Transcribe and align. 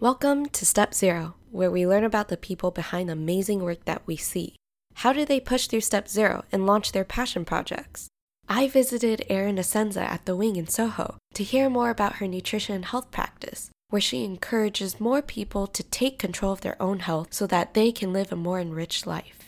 Welcome 0.00 0.46
to 0.50 0.64
Step 0.64 0.94
Zero, 0.94 1.34
where 1.50 1.72
we 1.72 1.84
learn 1.84 2.04
about 2.04 2.28
the 2.28 2.36
people 2.36 2.70
behind 2.70 3.08
the 3.08 3.14
amazing 3.14 3.64
work 3.64 3.84
that 3.86 4.02
we 4.06 4.14
see. 4.14 4.54
How 4.94 5.12
do 5.12 5.24
they 5.24 5.40
push 5.40 5.66
through 5.66 5.80
Step 5.80 6.06
Zero 6.06 6.44
and 6.52 6.64
launch 6.64 6.92
their 6.92 7.02
passion 7.02 7.44
projects? 7.44 8.06
I 8.48 8.68
visited 8.68 9.26
Erin 9.28 9.56
Asenza 9.56 10.02
at 10.02 10.24
the 10.24 10.36
Wing 10.36 10.54
in 10.54 10.68
Soho 10.68 11.16
to 11.34 11.42
hear 11.42 11.68
more 11.68 11.90
about 11.90 12.18
her 12.18 12.28
nutrition 12.28 12.76
and 12.76 12.84
health 12.84 13.10
practice, 13.10 13.70
where 13.88 14.00
she 14.00 14.22
encourages 14.24 15.00
more 15.00 15.20
people 15.20 15.66
to 15.66 15.82
take 15.82 16.16
control 16.16 16.52
of 16.52 16.60
their 16.60 16.80
own 16.80 17.00
health 17.00 17.34
so 17.34 17.48
that 17.48 17.74
they 17.74 17.90
can 17.90 18.12
live 18.12 18.30
a 18.30 18.36
more 18.36 18.60
enriched 18.60 19.04
life. 19.04 19.47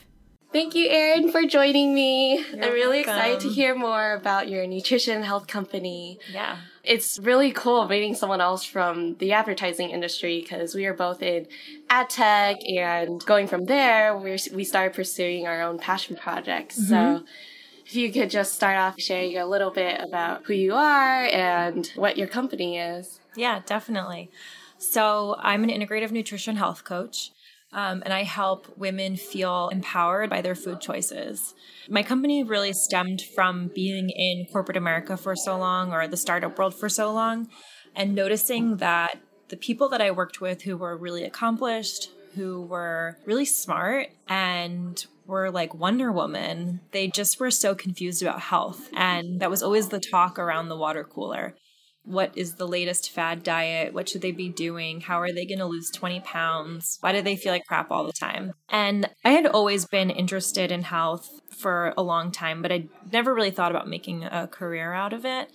Thank 0.52 0.74
you, 0.74 0.88
Erin, 0.88 1.30
for 1.30 1.44
joining 1.44 1.94
me. 1.94 2.38
You're 2.38 2.64
I'm 2.64 2.72
really 2.72 3.04
welcome. 3.04 3.14
excited 3.14 3.40
to 3.40 3.48
hear 3.50 3.76
more 3.76 4.14
about 4.14 4.48
your 4.48 4.66
nutrition 4.66 5.14
and 5.14 5.24
health 5.24 5.46
company. 5.46 6.18
Yeah. 6.32 6.56
It's 6.82 7.20
really 7.20 7.52
cool 7.52 7.86
meeting 7.86 8.16
someone 8.16 8.40
else 8.40 8.64
from 8.64 9.14
the 9.16 9.32
advertising 9.32 9.90
industry 9.90 10.40
because 10.40 10.74
we 10.74 10.86
are 10.86 10.94
both 10.94 11.22
in 11.22 11.46
ad 11.88 12.10
tech 12.10 12.56
and 12.66 13.24
going 13.24 13.46
from 13.46 13.66
there, 13.66 14.16
we 14.16 14.36
we 14.52 14.64
started 14.64 14.92
pursuing 14.92 15.46
our 15.46 15.62
own 15.62 15.78
passion 15.78 16.16
projects. 16.16 16.74
So 16.74 16.94
mm-hmm. 16.94 17.24
if 17.86 17.94
you 17.94 18.10
could 18.10 18.30
just 18.30 18.54
start 18.54 18.76
off 18.76 19.00
sharing 19.00 19.36
a 19.36 19.46
little 19.46 19.70
bit 19.70 20.00
about 20.00 20.46
who 20.46 20.54
you 20.54 20.74
are 20.74 21.26
and 21.26 21.86
what 21.94 22.16
your 22.16 22.26
company 22.26 22.78
is. 22.78 23.20
Yeah, 23.36 23.60
definitely. 23.66 24.30
So, 24.80 25.36
I'm 25.38 25.62
an 25.62 25.68
integrative 25.68 26.10
nutrition 26.10 26.56
health 26.56 26.84
coach, 26.84 27.32
um, 27.72 28.02
and 28.04 28.12
I 28.12 28.24
help 28.24 28.76
women 28.76 29.16
feel 29.16 29.68
empowered 29.68 30.30
by 30.30 30.40
their 30.40 30.54
food 30.54 30.80
choices. 30.80 31.54
My 31.88 32.02
company 32.02 32.42
really 32.42 32.72
stemmed 32.72 33.22
from 33.34 33.70
being 33.74 34.10
in 34.10 34.46
corporate 34.50 34.76
America 34.76 35.16
for 35.16 35.36
so 35.36 35.56
long 35.56 35.92
or 35.92 36.06
the 36.08 36.16
startup 36.16 36.58
world 36.58 36.74
for 36.74 36.88
so 36.88 37.12
long, 37.12 37.48
and 37.94 38.14
noticing 38.14 38.76
that 38.78 39.20
the 39.48 39.56
people 39.56 39.88
that 39.90 40.00
I 40.00 40.10
worked 40.10 40.40
with 40.40 40.62
who 40.62 40.76
were 40.76 40.96
really 40.96 41.24
accomplished, 41.24 42.10
who 42.34 42.62
were 42.62 43.18
really 43.24 43.44
smart, 43.44 44.08
and 44.28 45.04
were 45.26 45.50
like 45.50 45.74
Wonder 45.74 46.10
Woman, 46.10 46.80
they 46.90 47.08
just 47.08 47.38
were 47.38 47.50
so 47.50 47.74
confused 47.74 48.22
about 48.22 48.40
health. 48.40 48.88
And 48.94 49.40
that 49.40 49.50
was 49.50 49.62
always 49.62 49.88
the 49.88 50.00
talk 50.00 50.38
around 50.38 50.68
the 50.68 50.76
water 50.76 51.04
cooler 51.04 51.54
what 52.10 52.36
is 52.36 52.54
the 52.54 52.66
latest 52.66 53.10
fad 53.10 53.42
diet? 53.42 53.94
What 53.94 54.08
should 54.08 54.22
they 54.22 54.32
be 54.32 54.48
doing? 54.48 55.00
How 55.00 55.20
are 55.20 55.32
they 55.32 55.46
going 55.46 55.58
to 55.58 55.66
lose 55.66 55.90
20 55.90 56.20
pounds? 56.20 56.98
Why 57.00 57.12
do 57.12 57.22
they 57.22 57.36
feel 57.36 57.52
like 57.52 57.66
crap 57.66 57.90
all 57.90 58.04
the 58.04 58.12
time? 58.12 58.52
And 58.68 59.08
I 59.24 59.30
had 59.30 59.46
always 59.46 59.84
been 59.84 60.10
interested 60.10 60.72
in 60.72 60.82
health 60.82 61.40
for 61.50 61.94
a 61.96 62.02
long 62.02 62.32
time, 62.32 62.62
but 62.62 62.72
I 62.72 62.88
never 63.12 63.34
really 63.34 63.50
thought 63.50 63.70
about 63.70 63.88
making 63.88 64.24
a 64.24 64.48
career 64.48 64.92
out 64.92 65.12
of 65.12 65.24
it 65.24 65.50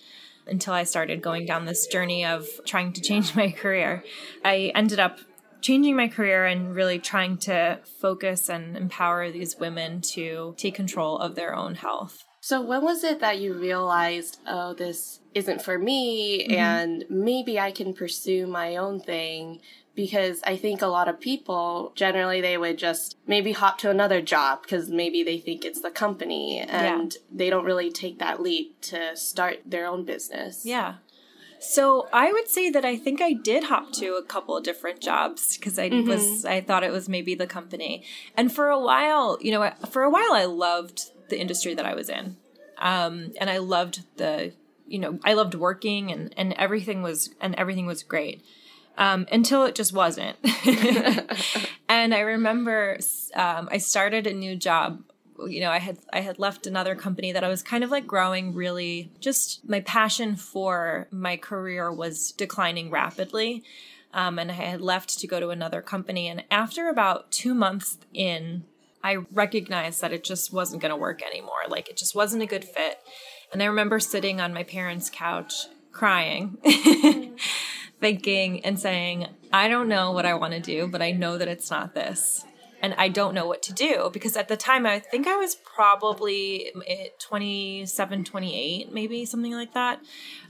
until 0.47 0.73
I 0.73 0.83
started 0.83 1.21
going 1.21 1.45
down 1.45 1.65
this 1.65 1.87
journey 1.87 2.25
of 2.25 2.47
trying 2.65 2.93
to 2.93 3.01
change 3.01 3.35
my 3.35 3.51
career. 3.51 4.03
I 4.43 4.71
ended 4.75 4.99
up 4.99 5.19
changing 5.61 5.95
my 5.95 6.07
career 6.07 6.45
and 6.45 6.75
really 6.75 6.99
trying 6.99 7.37
to 7.37 7.79
focus 7.99 8.49
and 8.49 8.77
empower 8.77 9.31
these 9.31 9.57
women 9.57 9.99
to 9.99 10.53
take 10.57 10.75
control 10.75 11.17
of 11.17 11.35
their 11.35 11.55
own 11.55 11.75
health. 11.75 12.23
So 12.45 12.61
when 12.61 12.83
was 12.83 13.03
it 13.03 13.21
that 13.21 13.39
you 13.39 13.55
realized, 13.55 14.39
oh, 14.45 14.75
this 14.75 15.19
isn't 15.33 15.63
for 15.63 15.79
me 15.79 16.43
mm-hmm. 16.43 16.53
and 16.53 17.03
maybe 17.09 17.59
I 17.59 17.71
can 17.71 17.91
pursue 17.91 18.45
my 18.45 18.75
own 18.75 18.99
thing? 18.99 19.61
Because 19.95 20.43
I 20.43 20.55
think 20.55 20.83
a 20.83 20.85
lot 20.85 21.07
of 21.07 21.19
people 21.19 21.91
generally 21.95 22.41
they 22.41 22.55
would 22.55 22.77
just 22.77 23.17
maybe 23.25 23.53
hop 23.53 23.79
to 23.79 23.89
another 23.89 24.21
job 24.21 24.61
because 24.61 24.91
maybe 24.91 25.23
they 25.23 25.39
think 25.39 25.65
it's 25.65 25.81
the 25.81 25.89
company 25.89 26.59
and 26.59 27.15
they 27.33 27.49
don't 27.49 27.65
really 27.65 27.91
take 27.91 28.19
that 28.19 28.39
leap 28.39 28.79
to 28.81 29.17
start 29.17 29.61
their 29.65 29.87
own 29.87 30.05
business. 30.05 30.67
Yeah. 30.67 30.97
So 31.59 32.07
I 32.13 32.31
would 32.31 32.47
say 32.47 32.69
that 32.69 32.85
I 32.85 32.95
think 32.95 33.21
I 33.21 33.33
did 33.33 33.63
hop 33.63 33.91
to 33.93 34.17
a 34.17 34.23
couple 34.23 34.55
of 34.55 34.63
different 34.63 35.01
jobs 35.01 35.57
because 35.57 35.79
I 35.79 35.89
mm-hmm. 35.89 36.07
was 36.07 36.45
I 36.45 36.61
thought 36.61 36.83
it 36.83 36.91
was 36.91 37.09
maybe 37.09 37.33
the 37.33 37.47
company. 37.47 38.03
And 38.37 38.53
for 38.53 38.67
a 38.67 38.79
while, 38.79 39.39
you 39.41 39.51
know, 39.51 39.71
for 39.89 40.03
a 40.03 40.11
while 40.11 40.33
I 40.33 40.45
loved 40.45 41.09
the 41.29 41.39
industry 41.39 41.73
that 41.73 41.85
I 41.85 41.93
was 41.93 42.09
in. 42.09 42.37
Um 42.77 43.33
and 43.39 43.49
I 43.49 43.57
loved 43.57 44.03
the 44.17 44.53
you 44.87 44.99
know, 44.99 45.19
I 45.23 45.33
loved 45.33 45.55
working 45.55 46.11
and 46.11 46.33
and 46.37 46.53
everything 46.53 47.01
was 47.01 47.33
and 47.41 47.55
everything 47.55 47.85
was 47.85 48.03
great. 48.03 48.43
Um, 48.97 49.27
until 49.29 49.65
it 49.65 49.75
just 49.75 49.91
wasn't. 49.91 50.37
and 51.89 52.15
I 52.15 52.21
remember 52.21 52.97
um, 53.33 53.67
I 53.69 53.77
started 53.77 54.25
a 54.25 54.33
new 54.33 54.55
job 54.55 55.03
you 55.47 55.59
know 55.59 55.69
i 55.69 55.79
had 55.79 55.97
i 56.13 56.21
had 56.21 56.39
left 56.39 56.65
another 56.65 56.95
company 56.95 57.31
that 57.31 57.43
i 57.43 57.47
was 57.47 57.61
kind 57.61 57.83
of 57.83 57.89
like 57.89 58.07
growing 58.07 58.53
really 58.53 59.11
just 59.19 59.67
my 59.67 59.79
passion 59.81 60.35
for 60.35 61.07
my 61.11 61.35
career 61.35 61.91
was 61.91 62.31
declining 62.33 62.89
rapidly 62.89 63.63
um, 64.13 64.39
and 64.39 64.51
i 64.51 64.53
had 64.53 64.81
left 64.81 65.19
to 65.19 65.27
go 65.27 65.39
to 65.39 65.49
another 65.49 65.81
company 65.81 66.27
and 66.27 66.43
after 66.49 66.87
about 66.87 67.31
two 67.31 67.53
months 67.53 67.97
in 68.13 68.63
i 69.05 69.17
recognized 69.31 70.01
that 70.01 70.11
it 70.11 70.23
just 70.23 70.51
wasn't 70.51 70.81
going 70.81 70.89
to 70.89 70.95
work 70.95 71.21
anymore 71.21 71.63
like 71.69 71.89
it 71.89 71.97
just 71.97 72.15
wasn't 72.15 72.41
a 72.41 72.45
good 72.45 72.65
fit. 72.65 72.99
And 73.53 73.61
i 73.61 73.65
remember 73.65 73.99
sitting 73.99 74.41
on 74.41 74.53
my 74.53 74.63
parents 74.63 75.09
couch 75.09 75.53
crying 75.91 76.57
thinking 78.01 78.65
and 78.65 78.79
saying 78.79 79.27
i 79.53 79.67
don't 79.67 79.87
know 79.87 80.11
what 80.11 80.25
i 80.25 80.33
want 80.33 80.53
to 80.53 80.59
do 80.59 80.87
but 80.87 81.01
i 81.01 81.11
know 81.11 81.37
that 81.37 81.47
it's 81.47 81.71
not 81.71 81.93
this 81.93 82.43
and 82.85 82.93
I 82.99 83.09
don't 83.09 83.33
know 83.33 83.47
what 83.47 83.63
to 83.63 83.73
do. 83.73 84.11
Because 84.13 84.37
at 84.37 84.47
the 84.47 84.55
time 84.55 84.85
I 84.85 84.99
think 84.99 85.25
I 85.27 85.35
was 85.37 85.55
probably 85.55 86.67
at 86.67 86.83
eh, 86.87 87.07
27, 87.19 88.23
28, 88.23 88.93
maybe 88.93 89.25
something 89.25 89.53
like 89.53 89.73
that. 89.73 89.99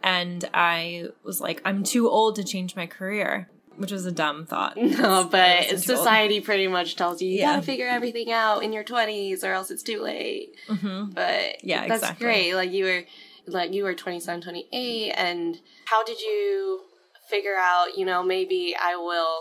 And 0.04 0.44
I 0.54 1.06
was 1.24 1.40
like, 1.40 1.62
I'm 1.64 1.84
too 1.84 2.10
old 2.10 2.36
to 2.36 2.44
change 2.44 2.76
my 2.76 2.88
career, 2.88 3.50
which 3.78 3.92
was 3.92 4.06
a 4.06 4.12
dumb 4.12 4.46
thought. 4.46 4.78
No, 4.82 5.28
but 5.30 5.60
wasn't 5.66 5.84
too 5.84 5.92
old. 5.94 6.00
society 6.00 6.40
pretty 6.42 6.68
much 6.68 6.96
tells 6.96 7.22
you 7.22 7.30
you 7.30 7.40
Yeah. 7.40 7.54
gotta 7.56 7.62
figure 7.66 7.88
everything 7.88 8.32
out 8.32 8.64
in 8.64 8.74
your 8.74 8.84
twenties 8.84 9.44
or 9.44 9.54
else 9.54 9.72
it's 9.72 9.84
too 9.84 10.02
late. 10.02 10.56
Mhm. 10.68 11.14
But 11.14 11.64
Yeah, 11.64 11.88
that's 11.88 12.02
exactly. 12.04 12.26
great. 12.26 12.54
Like 12.56 12.72
you 12.72 12.86
were, 12.86 13.04
like 13.48 13.74
you 13.74 13.84
were 13.84 13.94
27, 13.94 14.42
28, 14.42 15.12
and 15.12 15.60
how 15.86 16.04
did 16.04 16.20
you 16.22 16.82
figure 17.30 17.56
out? 17.60 17.98
You 17.98 18.06
know, 18.06 18.24
maybe 18.24 18.76
I 18.80 18.96
will, 18.96 19.40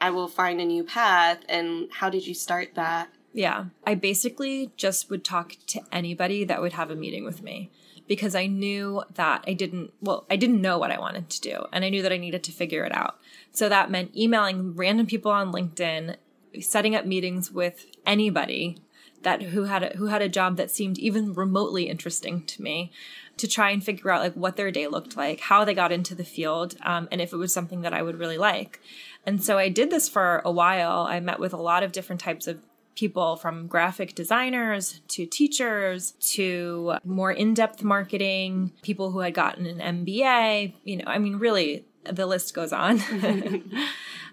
I 0.00 0.10
will 0.10 0.28
find 0.28 0.60
a 0.60 0.64
new 0.64 0.84
path. 0.84 1.38
And 1.48 1.88
how 1.92 2.10
did 2.10 2.26
you 2.26 2.34
start 2.34 2.74
that? 2.74 3.08
Yeah. 3.32 3.66
I 3.86 3.94
basically 3.94 4.72
just 4.76 5.08
would 5.10 5.24
talk 5.24 5.54
to 5.68 5.80
anybody 5.90 6.44
that 6.44 6.60
would 6.60 6.74
have 6.74 6.90
a 6.90 6.94
meeting 6.94 7.24
with 7.24 7.42
me 7.42 7.70
because 8.08 8.34
I 8.34 8.46
knew 8.46 9.02
that 9.14 9.44
I 9.46 9.52
didn't, 9.52 9.92
well, 10.00 10.26
I 10.30 10.36
didn't 10.36 10.60
know 10.60 10.78
what 10.78 10.90
I 10.90 10.98
wanted 10.98 11.30
to 11.30 11.40
do 11.40 11.66
and 11.72 11.84
I 11.84 11.88
knew 11.88 12.02
that 12.02 12.12
I 12.12 12.16
needed 12.18 12.42
to 12.44 12.52
figure 12.52 12.84
it 12.84 12.94
out. 12.94 13.18
So 13.52 13.68
that 13.68 13.90
meant 13.90 14.16
emailing 14.16 14.74
random 14.74 15.06
people 15.06 15.30
on 15.30 15.52
LinkedIn, 15.52 16.16
setting 16.60 16.94
up 16.94 17.06
meetings 17.06 17.50
with 17.50 17.86
anybody 18.06 18.78
that 19.22 19.42
who 19.42 19.64
had 19.64 19.82
a, 19.82 19.96
who 19.96 20.06
had 20.06 20.22
a 20.22 20.28
job 20.28 20.56
that 20.56 20.70
seemed 20.70 20.98
even 20.98 21.32
remotely 21.34 21.88
interesting 21.88 22.44
to 22.46 22.62
me 22.62 22.90
to 23.36 23.48
try 23.48 23.70
and 23.70 23.82
figure 23.82 24.10
out 24.10 24.20
like 24.20 24.34
what 24.34 24.56
their 24.56 24.70
day 24.70 24.86
looked 24.86 25.16
like, 25.16 25.40
how 25.40 25.64
they 25.64 25.74
got 25.74 25.92
into 25.92 26.14
the 26.14 26.24
field, 26.24 26.76
um, 26.82 27.08
and 27.10 27.20
if 27.20 27.32
it 27.32 27.36
was 27.36 27.52
something 27.52 27.82
that 27.82 27.94
I 27.94 28.02
would 28.02 28.18
really 28.18 28.38
like. 28.38 28.80
And 29.24 29.42
so 29.42 29.58
I 29.58 29.68
did 29.68 29.90
this 29.90 30.08
for 30.08 30.42
a 30.44 30.50
while. 30.50 31.06
I 31.08 31.20
met 31.20 31.38
with 31.38 31.52
a 31.52 31.58
lot 31.58 31.82
of 31.82 31.92
different 31.92 32.20
types 32.20 32.46
of 32.46 32.60
people 32.94 33.36
from 33.36 33.66
graphic 33.66 34.14
designers 34.14 35.00
to 35.08 35.26
teachers 35.26 36.12
to 36.20 36.94
more 37.04 37.32
in-depth 37.32 37.82
marketing, 37.82 38.72
people 38.82 39.10
who 39.10 39.20
had 39.20 39.34
gotten 39.34 39.66
an 39.66 40.04
MBA, 40.04 40.74
you 40.84 40.96
know, 40.98 41.04
I 41.06 41.18
mean 41.18 41.36
really 41.36 41.84
the 42.04 42.26
list 42.26 42.54
goes 42.54 42.72
on. 42.72 43.00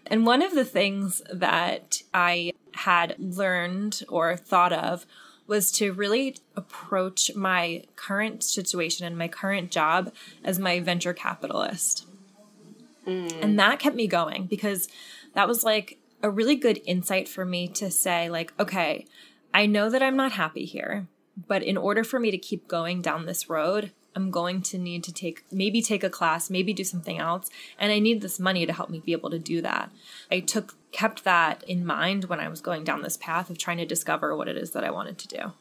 and 0.07 0.25
one 0.25 0.41
of 0.41 0.53
the 0.53 0.65
things 0.65 1.21
that 1.31 2.01
I 2.13 2.53
had 2.73 3.15
learned 3.19 4.03
or 4.09 4.35
thought 4.35 4.73
of 4.73 5.05
was 5.47 5.71
to 5.71 5.93
really 5.93 6.37
approach 6.55 7.31
my 7.35 7.83
current 7.95 8.43
situation 8.43 9.05
and 9.05 9.17
my 9.17 9.27
current 9.27 9.71
job 9.71 10.13
as 10.43 10.59
my 10.59 10.79
venture 10.79 11.13
capitalist. 11.13 12.05
Mm. 13.07 13.43
And 13.43 13.59
that 13.59 13.79
kept 13.79 13.95
me 13.95 14.07
going 14.07 14.45
because 14.45 14.87
that 15.33 15.47
was 15.47 15.63
like 15.63 15.98
a 16.21 16.29
really 16.29 16.55
good 16.55 16.81
insight 16.85 17.27
for 17.27 17.45
me 17.45 17.67
to 17.69 17.89
say, 17.91 18.29
like, 18.29 18.53
okay, 18.59 19.05
I 19.53 19.65
know 19.65 19.89
that 19.89 20.03
I'm 20.03 20.15
not 20.15 20.33
happy 20.33 20.65
here, 20.65 21.07
but 21.47 21.63
in 21.63 21.77
order 21.77 22.03
for 22.03 22.19
me 22.19 22.31
to 22.31 22.37
keep 22.37 22.67
going 22.67 23.01
down 23.01 23.25
this 23.25 23.49
road, 23.49 23.91
I'm 24.15 24.31
going 24.31 24.61
to 24.63 24.77
need 24.77 25.03
to 25.05 25.13
take 25.13 25.45
maybe 25.51 25.81
take 25.81 26.03
a 26.03 26.09
class, 26.09 26.49
maybe 26.49 26.73
do 26.73 26.83
something 26.83 27.19
else, 27.19 27.49
and 27.77 27.91
I 27.91 27.99
need 27.99 28.21
this 28.21 28.39
money 28.39 28.65
to 28.65 28.73
help 28.73 28.89
me 28.89 28.99
be 28.99 29.11
able 29.13 29.29
to 29.29 29.39
do 29.39 29.61
that. 29.61 29.91
I 30.31 30.39
took 30.39 30.75
kept 30.91 31.23
that 31.23 31.63
in 31.67 31.85
mind 31.85 32.25
when 32.25 32.39
I 32.39 32.49
was 32.49 32.59
going 32.61 32.83
down 32.83 33.01
this 33.03 33.17
path 33.17 33.49
of 33.49 33.57
trying 33.57 33.77
to 33.77 33.85
discover 33.85 34.35
what 34.35 34.47
it 34.47 34.57
is 34.57 34.71
that 34.71 34.83
I 34.83 34.89
wanted 34.91 35.19
to 35.19 35.53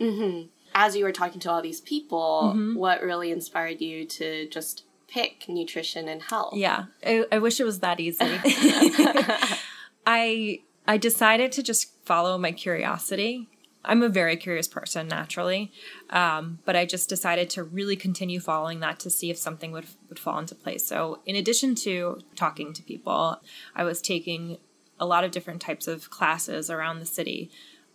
do. 0.00 0.48
As 0.74 0.96
you 0.96 1.04
were 1.04 1.12
talking 1.12 1.40
to 1.40 1.50
all 1.50 1.62
these 1.62 1.80
people, 1.82 2.52
Mm-hmm. 2.56 2.74
what 2.74 3.02
really 3.02 3.30
inspired 3.30 3.80
you 3.80 4.06
to 4.06 4.48
just 4.48 4.84
pick 5.06 5.44
nutrition 5.48 6.08
and 6.08 6.22
health? 6.22 6.54
Yeah, 6.56 6.86
I, 7.06 7.26
I 7.30 7.38
wish 7.38 7.60
it 7.60 7.64
was 7.64 7.80
that 7.80 8.00
easy. 8.00 8.24
I 10.06 10.60
I 10.86 10.96
decided 10.98 11.52
to 11.52 11.62
just 11.62 11.92
follow 12.04 12.36
my 12.38 12.52
curiosity 12.52 13.48
I'm 13.84 14.02
a 14.02 14.08
very 14.08 14.36
curious 14.36 14.66
person 14.66 15.08
naturally, 15.08 15.70
um, 16.10 16.58
but 16.64 16.74
I 16.74 16.86
just 16.86 17.08
decided 17.08 17.50
to 17.50 17.62
really 17.62 17.96
continue 17.96 18.40
following 18.40 18.80
that 18.80 18.98
to 19.00 19.10
see 19.10 19.30
if 19.30 19.36
something 19.36 19.72
would 19.72 19.86
would 20.08 20.18
fall 20.18 20.38
into 20.38 20.54
place. 20.54 20.86
So, 20.86 21.20
in 21.26 21.36
addition 21.36 21.74
to 21.76 22.20
talking 22.34 22.72
to 22.72 22.82
people, 22.82 23.40
I 23.74 23.84
was 23.84 24.00
taking 24.00 24.58
a 24.98 25.06
lot 25.06 25.24
of 25.24 25.32
different 25.32 25.60
types 25.60 25.86
of 25.86 26.08
classes 26.08 26.70
around 26.70 26.98
the 27.00 27.06
city, 27.06 27.50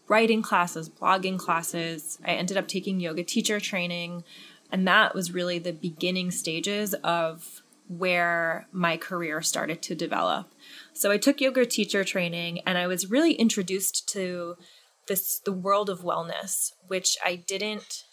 writing 0.08 0.42
classes, 0.42 0.90
blogging 0.90 1.40
classes. 1.40 2.20
I 2.24 2.32
ended 2.32 2.58
up 2.58 2.68
taking 2.68 3.00
yoga 3.00 3.24
teacher 3.24 3.60
training, 3.60 4.24
and 4.72 4.88
that 4.88 5.16
was 5.16 5.34
really 5.34 5.58
the 5.58 5.74
beginning 5.74 6.30
stages 6.30 6.94
of 6.96 7.64
where 7.88 8.68
my 8.72 8.96
career 8.96 9.42
started 9.42 9.82
to 9.82 9.96
develop. 9.96 10.54
So 11.00 11.12
I 11.12 11.18
took 11.18 11.40
yoga 11.40 11.66
teacher 11.66 12.04
training 12.04 12.60
and 12.66 12.78
I 12.78 12.86
was 12.86 13.10
really 13.10 13.32
introduced 13.32 14.10
to 14.10 14.58
this 15.08 15.40
the 15.40 15.54
world 15.54 15.90
of 15.90 16.02
wellness, 16.02 16.74
which 16.90 17.16
I 17.24 17.38
didn't 17.38 18.04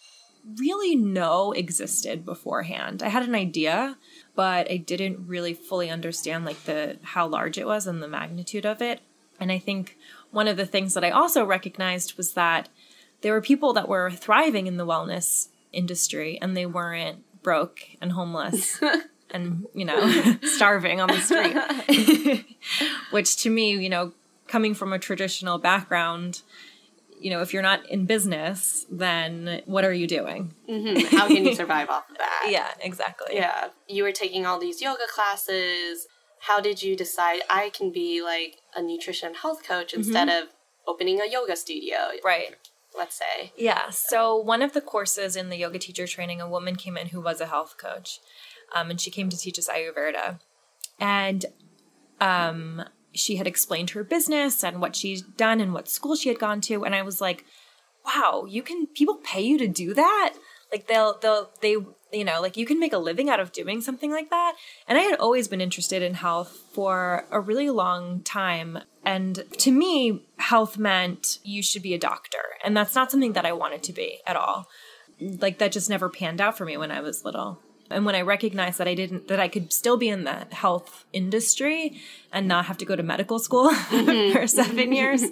really 0.57 0.95
know 0.95 1.51
existed 1.51 2.25
beforehand. 2.25 3.03
I 3.03 3.09
had 3.09 3.25
an 3.25 3.35
idea, 3.35 3.99
but 4.37 4.71
I 4.71 4.77
didn't 4.77 5.27
really 5.27 5.53
fully 5.53 5.91
understand 5.91 6.45
like 6.45 6.63
the 6.63 6.99
how 7.03 7.27
large 7.27 7.59
it 7.59 7.67
was 7.67 7.89
and 7.89 8.01
the 8.01 8.07
magnitude 8.07 8.65
of 8.65 8.81
it. 8.81 9.01
And 9.41 9.51
I 9.51 9.59
think 9.59 9.97
one 10.31 10.47
of 10.47 10.57
the 10.57 10.65
things 10.65 10.95
that 10.95 11.05
I 11.05 11.11
also 11.11 11.45
recognized 11.45 12.17
was 12.17 12.35
that 12.35 12.69
there 13.21 13.33
were 13.33 13.41
people 13.41 13.73
that 13.73 13.89
were 13.89 14.13
thriving 14.13 14.69
in 14.69 14.77
the 14.77 14.87
wellness 14.87 15.49
industry 15.73 16.39
and 16.41 16.57
they 16.57 16.67
weren't 16.67 17.25
broke 17.43 17.81
and 18.01 18.13
homeless 18.13 18.81
and 19.31 19.67
you 19.75 19.85
know 19.85 20.37
starving 20.43 21.01
on 21.01 21.09
the 21.09 21.21
street 21.21 22.47
which 23.11 23.37
to 23.37 23.51
me 23.51 23.71
you 23.71 23.89
know 23.89 24.13
coming 24.47 24.75
from 24.75 24.93
a 24.93 24.99
traditional 24.99 25.59
background 25.59 26.43
you 27.21 27.31
know, 27.31 27.41
if 27.41 27.53
you're 27.53 27.63
not 27.63 27.89
in 27.89 28.07
business, 28.07 28.87
then 28.91 29.63
what 29.67 29.85
are 29.85 29.93
you 29.93 30.07
doing? 30.07 30.55
Mm-hmm. 30.69 31.17
How 31.17 31.27
can 31.27 31.45
you 31.45 31.55
survive 31.55 31.89
off 31.89 32.11
of 32.11 32.19
that? 32.19 32.49
Yeah, 32.49 32.69
exactly. 32.81 33.37
Yeah. 33.37 33.69
You 33.89 34.03
were 34.03 34.13
taking 34.13 34.47
all 34.47 34.59
these 34.59 34.81
yoga 34.81 35.07
classes. 35.13 36.07
How 36.41 36.61
did 36.61 36.83
you 36.83 36.97
decide 36.97 37.41
I 37.49 37.71
can 37.71 37.91
be 37.91 38.23
like 38.23 38.59
a 38.75 38.83
nutrition 38.83 39.35
health 39.35 39.63
coach 39.67 39.93
mm-hmm. 39.93 40.01
instead 40.01 40.29
of 40.29 40.49
opening 40.87 41.21
a 41.21 41.27
yoga 41.27 41.57
studio? 41.57 41.97
Right. 42.25 42.55
Let's 42.97 43.17
say. 43.17 43.53
Yeah. 43.57 43.91
So, 43.91 44.37
one 44.37 44.63
of 44.63 44.73
the 44.73 44.81
courses 44.81 45.37
in 45.37 45.51
the 45.51 45.57
yoga 45.57 45.79
teacher 45.79 46.07
training, 46.07 46.41
a 46.41 46.49
woman 46.49 46.77
came 46.77 46.97
in 46.97 47.09
who 47.09 47.21
was 47.21 47.41
a 47.41 47.47
health 47.47 47.77
coach, 47.79 48.21
um, 48.75 48.91
and 48.91 49.01
she 49.01 49.11
came 49.11 49.29
to 49.29 49.37
teach 49.37 49.59
us 49.59 49.69
Ayurveda. 49.69 50.41
And 50.99 51.45
um, 52.21 52.83
she 53.17 53.37
had 53.37 53.47
explained 53.47 53.91
her 53.91 54.05
business 54.05 54.63
and 54.63 54.81
what 54.81 54.97
she'd 54.97 55.37
done 55.37 55.61
and 55.61 55.73
what 55.73 55.89
school 55.89 56.17
she 56.17 56.29
had 56.29 56.39
gone 56.39 56.61
to 56.61 56.85
and 56.85 56.95
i 56.95 57.03
was 57.03 57.21
like 57.21 57.45
wow 58.05 58.45
you 58.49 58.63
can 58.63 58.87
people 58.87 59.17
pay 59.17 59.41
you 59.41 59.59
to 59.59 59.69
do 59.69 59.95
that 59.95 60.35
like 60.71 60.87
they'll 60.87 61.19
they'll 61.21 61.51
they 61.61 61.77
you 62.13 62.25
know 62.25 62.41
like 62.41 62.57
you 62.57 62.67
can 62.67 62.79
make 62.79 62.93
a 62.93 62.99
living 62.99 63.29
out 63.29 63.41
of 63.41 63.53
doing 63.53 63.81
something 63.81 64.11
like 64.11 64.31
that. 64.31 64.55
And 64.89 64.99
i 64.99 65.03
had 65.03 65.19
always 65.19 65.49
been 65.49 65.61
interested 65.61 66.03
in 66.03 66.15
health 66.15 66.59
for 66.73 67.27
a 67.31 67.41
really 67.41 67.71
long 67.71 68.23
time. 68.23 68.79
And 69.05 69.45
to 69.59 69.71
me 69.71 70.27
health 70.39 70.79
meant 70.79 71.39
you 71.43 71.63
should 71.63 71.83
be 71.83 71.95
a 71.95 71.99
doctor. 71.99 72.39
And 72.65 72.77
that's 72.77 72.95
not 72.95 73.11
something 73.11 73.33
that 73.35 73.47
i 73.47 73.53
wanted 73.53 73.83
to 73.85 73.93
be 73.93 74.21
at 74.27 74.37
all. 74.37 74.69
Like 75.21 75.59
that 75.59 75.73
just 75.73 75.91
never 75.91 76.09
panned 76.09 76.41
out 76.41 76.57
for 76.57 76.65
me 76.65 76.77
when 76.77 76.91
i 76.91 77.01
was 77.01 77.25
little. 77.25 77.61
And 77.91 78.05
when 78.05 78.15
I 78.15 78.23
recognized 78.23 78.79
that 78.79 78.89
I 78.89 78.95
didn't, 78.95 79.29
that 79.29 79.41
I 79.41 79.49
could 79.49 79.73
still 79.73 79.97
be 79.97 80.09
in 80.09 80.25
the 80.25 80.47
health 80.51 81.05
industry 81.13 82.01
and 82.33 82.49
not 82.49 82.67
have 82.67 82.79
to 82.79 82.85
go 82.85 82.97
to 82.97 83.03
medical 83.03 83.39
school 83.39 83.71
mm-hmm. 83.73 84.33
for 84.33 84.47
seven 84.47 84.93
years, 85.01 85.23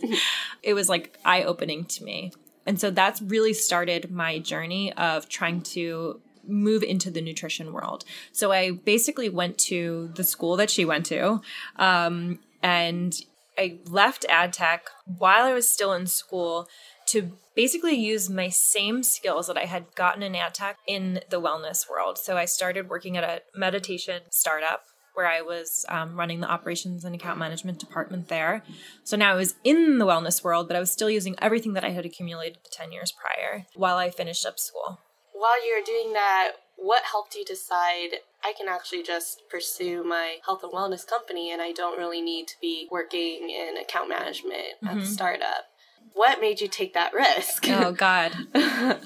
it 0.63 0.75
was 0.75 0.89
like 0.89 1.19
eye 1.25 1.43
opening 1.43 1.85
to 1.87 2.05
me. 2.05 2.33
And 2.67 2.81
so 2.81 2.91
that's 2.91 3.21
really 3.21 3.53
started 3.53 4.11
my 4.11 4.39
journey 4.39 4.93
of 4.95 5.29
trying 5.29 5.63
to 5.63 6.21
move 6.47 6.83
into 6.83 7.11
the 7.11 7.21
nutrition 7.21 7.73
world. 7.73 8.05
So 8.33 8.53
I 8.53 8.73
basically 8.73 9.29
went 9.29 9.59
to 9.59 10.11
the 10.15 10.25
school 10.25 10.57
that 10.57 10.71
she 10.71 10.85
went 10.85 11.07
to. 11.07 11.41
Um, 11.77 12.39
and 12.63 13.15
I 13.59 13.79
left 13.87 14.25
ad 14.29 14.53
tech 14.53 14.87
while 15.05 15.45
I 15.45 15.53
was 15.53 15.69
still 15.69 15.93
in 15.93 16.07
school 16.07 16.67
to 17.07 17.33
basically 17.55 17.95
use 17.95 18.29
my 18.29 18.49
same 18.49 19.03
skills 19.03 19.47
that 19.47 19.57
I 19.57 19.67
had 19.67 19.95
gotten 19.95 20.23
in 20.23 20.35
ad 20.35 20.55
tech 20.55 20.79
in 20.87 21.21
the 21.31 21.41
wellness 21.41 21.89
world. 21.89 22.19
So 22.19 22.37
I 22.37 22.47
started 22.47 22.89
working 22.89 23.17
at 23.17 23.25
a 23.25 23.43
meditation 23.55 24.23
startup 24.31 24.85
where 25.15 25.27
I 25.27 25.43
was 25.43 25.85
um, 25.89 26.17
running 26.17 26.41
the 26.41 26.51
operations 26.51 27.05
and 27.05 27.15
account 27.15 27.39
management 27.39 27.79
department 27.79 28.29
there. 28.29 28.65
So 29.05 29.17
now 29.17 29.33
I 29.33 29.37
was 29.37 29.55
in 29.63 29.99
the 29.99 30.07
wellness 30.07 30.43
world, 30.43 30.67
but 30.67 30.77
I 30.77 30.81
was 30.81 30.91
still 30.91 31.09
using 31.09 31.37
everything 31.39 31.75
that 31.75 31.85
I 31.85 31.91
had 31.91 32.05
accumulated 32.05 32.59
the 32.65 32.71
10 32.73 32.91
years 32.91 33.13
prior 33.13 33.65
while 33.75 33.97
I 33.97 34.11
finished 34.11 34.45
up 34.45 34.59
school. 34.59 34.99
While 35.45 35.69
you're 35.69 35.85
doing 35.85 36.15
that, 36.15 36.53
what 36.77 37.03
helped 37.03 37.35
you 37.35 37.45
decide 37.45 38.21
I 38.43 38.55
can 38.57 38.67
actually 38.67 39.03
just 39.03 39.43
pursue 39.51 40.03
my 40.03 40.37
health 40.47 40.63
and 40.63 40.73
wellness 40.73 41.07
company 41.07 41.53
and 41.53 41.61
I 41.61 41.73
don't 41.73 41.99
really 41.99 42.23
need 42.23 42.49
to 42.49 42.55
be 42.63 42.89
working 42.91 43.51
in 43.51 43.77
account 43.77 44.09
management 44.09 44.77
mm-hmm. 44.77 44.89
at 44.89 44.95
the 44.95 45.01
mm-hmm. 45.03 45.13
startup? 45.13 45.67
what 46.15 46.41
made 46.41 46.61
you 46.61 46.69
take 46.69 46.95
that 46.95 47.13
risk? 47.13 47.69
Oh 47.69 47.93
God. 47.97 48.33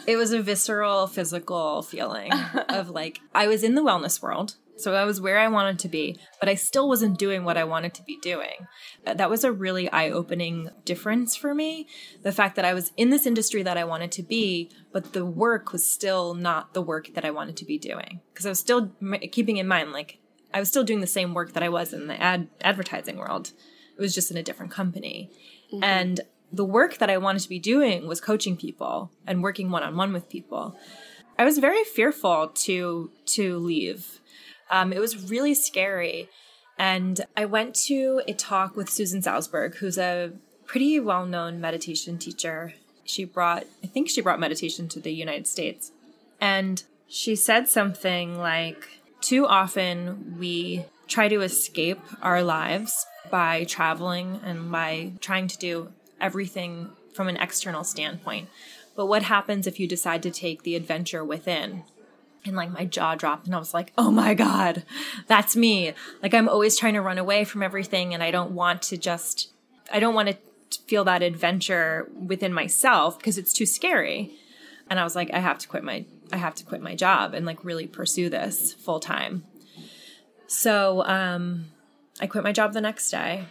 it 0.06 0.16
was 0.16 0.32
a 0.32 0.42
visceral 0.42 1.06
physical 1.06 1.82
feeling 1.82 2.30
of 2.68 2.90
like 2.90 3.18
I 3.34 3.48
was 3.48 3.64
in 3.64 3.74
the 3.74 3.82
wellness 3.82 4.22
world. 4.22 4.56
So 4.78 4.94
I 4.94 5.04
was 5.04 5.20
where 5.20 5.38
I 5.38 5.48
wanted 5.48 5.78
to 5.80 5.88
be, 5.88 6.16
but 6.40 6.48
I 6.48 6.54
still 6.54 6.88
wasn't 6.88 7.18
doing 7.18 7.44
what 7.44 7.56
I 7.56 7.64
wanted 7.64 7.94
to 7.94 8.02
be 8.02 8.18
doing. 8.22 8.66
Uh, 9.06 9.14
that 9.14 9.28
was 9.28 9.44
a 9.44 9.52
really 9.52 9.90
eye 9.90 10.10
opening 10.10 10.70
difference 10.84 11.36
for 11.36 11.54
me. 11.54 11.88
The 12.22 12.32
fact 12.32 12.56
that 12.56 12.64
I 12.64 12.74
was 12.74 12.92
in 12.96 13.10
this 13.10 13.26
industry 13.26 13.62
that 13.64 13.76
I 13.76 13.84
wanted 13.84 14.12
to 14.12 14.22
be, 14.22 14.70
but 14.92 15.12
the 15.12 15.24
work 15.24 15.72
was 15.72 15.84
still 15.84 16.34
not 16.34 16.74
the 16.74 16.82
work 16.82 17.14
that 17.14 17.24
I 17.24 17.30
wanted 17.30 17.56
to 17.58 17.64
be 17.64 17.78
doing. 17.78 18.20
Because 18.32 18.46
I 18.46 18.50
was 18.50 18.60
still 18.60 18.92
keeping 19.32 19.56
in 19.56 19.66
mind, 19.66 19.92
like, 19.92 20.18
I 20.54 20.60
was 20.60 20.68
still 20.68 20.84
doing 20.84 21.00
the 21.00 21.06
same 21.06 21.34
work 21.34 21.52
that 21.52 21.62
I 21.62 21.68
was 21.68 21.92
in 21.92 22.06
the 22.06 22.20
ad 22.20 22.48
advertising 22.62 23.16
world. 23.16 23.52
It 23.96 24.00
was 24.00 24.14
just 24.14 24.30
in 24.30 24.36
a 24.36 24.42
different 24.42 24.72
company. 24.72 25.30
Mm-hmm. 25.72 25.84
And 25.84 26.20
the 26.52 26.64
work 26.64 26.98
that 26.98 27.10
I 27.10 27.18
wanted 27.18 27.42
to 27.42 27.48
be 27.48 27.58
doing 27.58 28.06
was 28.06 28.20
coaching 28.20 28.56
people 28.56 29.10
and 29.26 29.42
working 29.42 29.70
one 29.70 29.82
on 29.82 29.96
one 29.96 30.12
with 30.12 30.30
people. 30.30 30.78
I 31.38 31.44
was 31.44 31.58
very 31.58 31.84
fearful 31.84 32.48
to 32.48 33.10
to 33.26 33.58
leave. 33.58 34.17
Um, 34.70 34.92
it 34.92 35.00
was 35.00 35.30
really 35.30 35.54
scary, 35.54 36.28
and 36.78 37.20
I 37.36 37.44
went 37.44 37.74
to 37.86 38.22
a 38.28 38.32
talk 38.32 38.76
with 38.76 38.90
Susan 38.90 39.22
Salzberg, 39.22 39.76
who's 39.76 39.98
a 39.98 40.32
pretty 40.66 41.00
well 41.00 41.26
known 41.26 41.60
meditation 41.60 42.18
teacher. 42.18 42.74
She 43.04 43.24
brought, 43.24 43.64
I 43.82 43.86
think, 43.86 44.10
she 44.10 44.20
brought 44.20 44.40
meditation 44.40 44.88
to 44.88 45.00
the 45.00 45.12
United 45.12 45.46
States, 45.46 45.92
and 46.40 46.82
she 47.08 47.34
said 47.36 47.68
something 47.68 48.38
like, 48.38 49.00
"Too 49.20 49.46
often 49.46 50.36
we 50.38 50.84
try 51.06 51.28
to 51.28 51.40
escape 51.40 52.00
our 52.22 52.42
lives." 52.42 53.06
By 53.30 53.64
traveling 53.64 54.40
and 54.42 54.72
by 54.72 55.12
trying 55.20 55.48
to 55.48 55.58
do 55.58 55.92
everything 56.18 56.88
from 57.12 57.28
an 57.28 57.36
external 57.36 57.84
standpoint. 57.84 58.48
But 58.96 59.04
what 59.04 59.22
happens 59.24 59.66
if 59.66 59.78
you 59.78 59.86
decide 59.86 60.22
to 60.22 60.30
take 60.30 60.62
the 60.62 60.74
adventure 60.76 61.22
within? 61.22 61.82
And 62.44 62.56
like 62.56 62.70
my 62.70 62.84
jaw 62.84 63.14
dropped, 63.14 63.46
and 63.46 63.54
I 63.54 63.58
was 63.58 63.74
like, 63.74 63.92
oh 63.98 64.10
my 64.10 64.34
God, 64.34 64.84
that's 65.26 65.56
me. 65.56 65.92
Like 66.22 66.34
I'm 66.34 66.48
always 66.48 66.78
trying 66.78 66.94
to 66.94 67.02
run 67.02 67.18
away 67.18 67.44
from 67.44 67.62
everything, 67.62 68.14
and 68.14 68.22
I 68.22 68.30
don't 68.30 68.52
want 68.52 68.82
to 68.82 68.96
just, 68.96 69.50
I 69.92 70.00
don't 70.00 70.14
want 70.14 70.28
to 70.28 70.36
feel 70.86 71.04
that 71.04 71.22
adventure 71.22 72.10
within 72.14 72.52
myself 72.52 73.18
because 73.18 73.38
it's 73.38 73.52
too 73.52 73.66
scary. 73.66 74.32
And 74.90 74.98
I 74.98 75.04
was 75.04 75.14
like, 75.14 75.30
I 75.32 75.38
have 75.38 75.58
to 75.58 75.68
quit 75.68 75.82
my, 75.82 76.04
I 76.32 76.36
have 76.36 76.54
to 76.56 76.64
quit 76.64 76.80
my 76.80 76.94
job 76.94 77.34
and 77.34 77.44
like 77.44 77.64
really 77.64 77.86
pursue 77.86 78.30
this 78.30 78.72
full 78.72 79.00
time. 79.00 79.44
So, 80.46 81.04
um, 81.04 81.66
I 82.20 82.26
quit 82.26 82.42
my 82.42 82.52
job 82.52 82.72
the 82.72 82.80
next 82.80 83.10
day. 83.10 83.44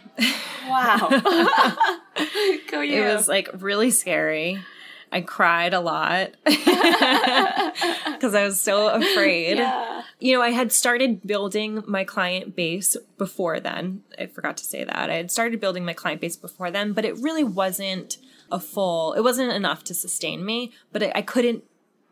Wow. 0.68 1.08
Go 2.70 2.80
you. 2.82 3.02
It 3.02 3.14
was 3.14 3.28
like 3.28 3.48
really 3.54 3.90
scary. 3.90 4.60
I 5.10 5.20
cried 5.20 5.74
a 5.74 5.80
lot 5.80 6.32
because 6.44 8.34
I 8.34 8.44
was 8.44 8.60
so 8.60 8.88
afraid. 8.88 9.58
Yeah. 9.58 10.02
You 10.20 10.34
know, 10.36 10.42
I 10.42 10.50
had 10.50 10.72
started 10.72 11.26
building 11.26 11.82
my 11.86 12.04
client 12.04 12.56
base 12.56 12.96
before 13.16 13.60
then. 13.60 14.02
I 14.18 14.26
forgot 14.26 14.56
to 14.58 14.64
say 14.64 14.84
that. 14.84 15.10
I 15.10 15.14
had 15.14 15.30
started 15.30 15.60
building 15.60 15.84
my 15.84 15.92
client 15.92 16.20
base 16.20 16.36
before 16.36 16.70
then, 16.70 16.92
but 16.92 17.04
it 17.04 17.16
really 17.18 17.44
wasn't 17.44 18.18
a 18.50 18.58
full, 18.58 19.12
it 19.12 19.20
wasn't 19.20 19.52
enough 19.52 19.84
to 19.84 19.94
sustain 19.94 20.44
me, 20.44 20.72
but 20.92 21.02
I, 21.02 21.12
I 21.16 21.22
couldn't 21.22 21.64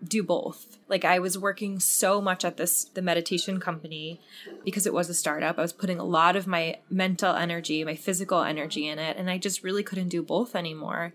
do 0.04 0.22
both. 0.22 0.78
Like 0.88 1.04
I 1.04 1.18
was 1.18 1.38
working 1.38 1.80
so 1.80 2.20
much 2.20 2.44
at 2.44 2.56
this 2.56 2.84
the 2.84 3.02
meditation 3.02 3.58
company 3.58 4.20
because 4.64 4.86
it 4.86 4.92
was 4.92 5.08
a 5.08 5.14
startup. 5.14 5.58
I 5.58 5.62
was 5.62 5.72
putting 5.72 5.98
a 5.98 6.04
lot 6.04 6.36
of 6.36 6.46
my 6.46 6.78
mental 6.90 7.34
energy, 7.34 7.82
my 7.84 7.96
physical 7.96 8.42
energy 8.42 8.86
in 8.86 8.98
it, 8.98 9.16
and 9.16 9.30
I 9.30 9.38
just 9.38 9.64
really 9.64 9.82
couldn't 9.82 10.08
do 10.08 10.22
both 10.22 10.54
anymore. 10.54 11.14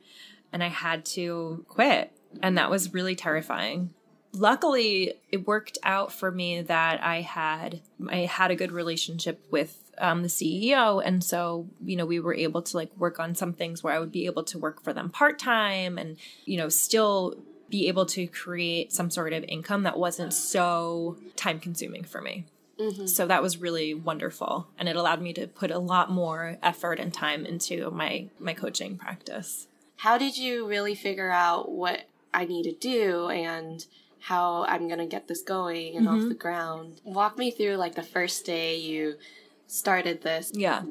And 0.53 0.63
I 0.63 0.67
had 0.67 1.05
to 1.05 1.65
quit. 1.70 2.12
And 2.41 2.58
that 2.58 2.70
was 2.70 2.93
really 2.93 3.15
terrifying. 3.15 3.93
Luckily, 4.34 5.13
it 5.29 5.46
worked 5.46 5.77
out 5.84 6.12
for 6.13 6.31
me 6.31 6.62
that 6.62 7.03
I 7.03 7.22
had 7.22 7.81
I 8.10 8.20
had 8.20 8.50
a 8.50 8.55
good 8.55 8.72
relationship 8.72 9.46
with 9.51 9.77
um, 9.98 10.24
the 10.24 10.29
CEO. 10.29 11.01
And 11.05 11.24
so, 11.24 11.67
you 11.84 11.96
know, 11.96 12.05
we 12.05 12.20
were 12.20 12.34
able 12.34 12.62
to 12.62 12.77
like 12.77 12.96
work 12.98 13.20
on 13.20 13.36
some 13.36 13.53
things 13.53 13.84
where 13.84 13.93
I 13.93 14.00
would 14.00 14.12
be 14.12 14.25
able 14.25 14.43
to 14.46 14.58
work 14.58 14.84
for 14.84 14.93
them 14.93 15.10
part 15.10 15.38
time 15.38 15.98
and, 15.98 16.17
you 16.46 16.58
know, 16.58 16.70
still 16.70 17.36
be 17.70 17.88
able 17.88 18.05
to 18.05 18.27
create 18.27 18.91
some 18.91 19.10
sort 19.10 19.31
of 19.31 19.43
income 19.46 19.84
that 19.84 19.98
wasn't 19.98 20.34
so 20.34 21.17
time 21.36 21.60
consuming 21.60 22.03
for 22.03 22.22
me. 22.22 22.46
Mm-hmm. 22.79 23.05
So 23.05 23.27
that 23.27 23.43
was 23.43 23.58
really 23.58 23.93
wonderful 23.93 24.67
and 24.77 24.89
it 24.89 24.96
allowed 24.96 25.22
me 25.22 25.34
to 25.34 25.48
put 25.48 25.72
a 25.72 25.79
lot 25.79 26.10
more 26.10 26.58
effort 26.63 27.00
and 27.00 27.13
time 27.13 27.46
into 27.46 27.91
my 27.91 28.27
my 28.39 28.53
coaching 28.53 28.98
practice. 28.98 29.67
How 30.01 30.17
did 30.17 30.36
you 30.36 30.67
really 30.67 30.96
figure 30.96 31.29
out 31.29 31.72
what 31.72 32.08
I 32.34 32.46
need 32.46 32.63
to 32.63 32.74
do 32.74 33.29
and 33.29 33.86
how 34.20 34.65
I'm 34.65 34.88
going 34.88 34.98
to 34.98 35.05
get 35.05 35.27
this 35.27 35.43
going 35.43 35.96
and 35.96 36.08
mm-hmm. 36.08 36.24
off 36.24 36.27
the 36.27 36.34
ground? 36.34 37.01
Walk 37.03 37.38
me 37.38 37.51
through 37.51 37.75
like 37.75 37.93
the 37.93 38.01
first 38.01 38.43
day 38.43 38.77
you 38.77 39.17
started 39.67 40.24
this. 40.24 40.51
Yeah. 40.55 40.81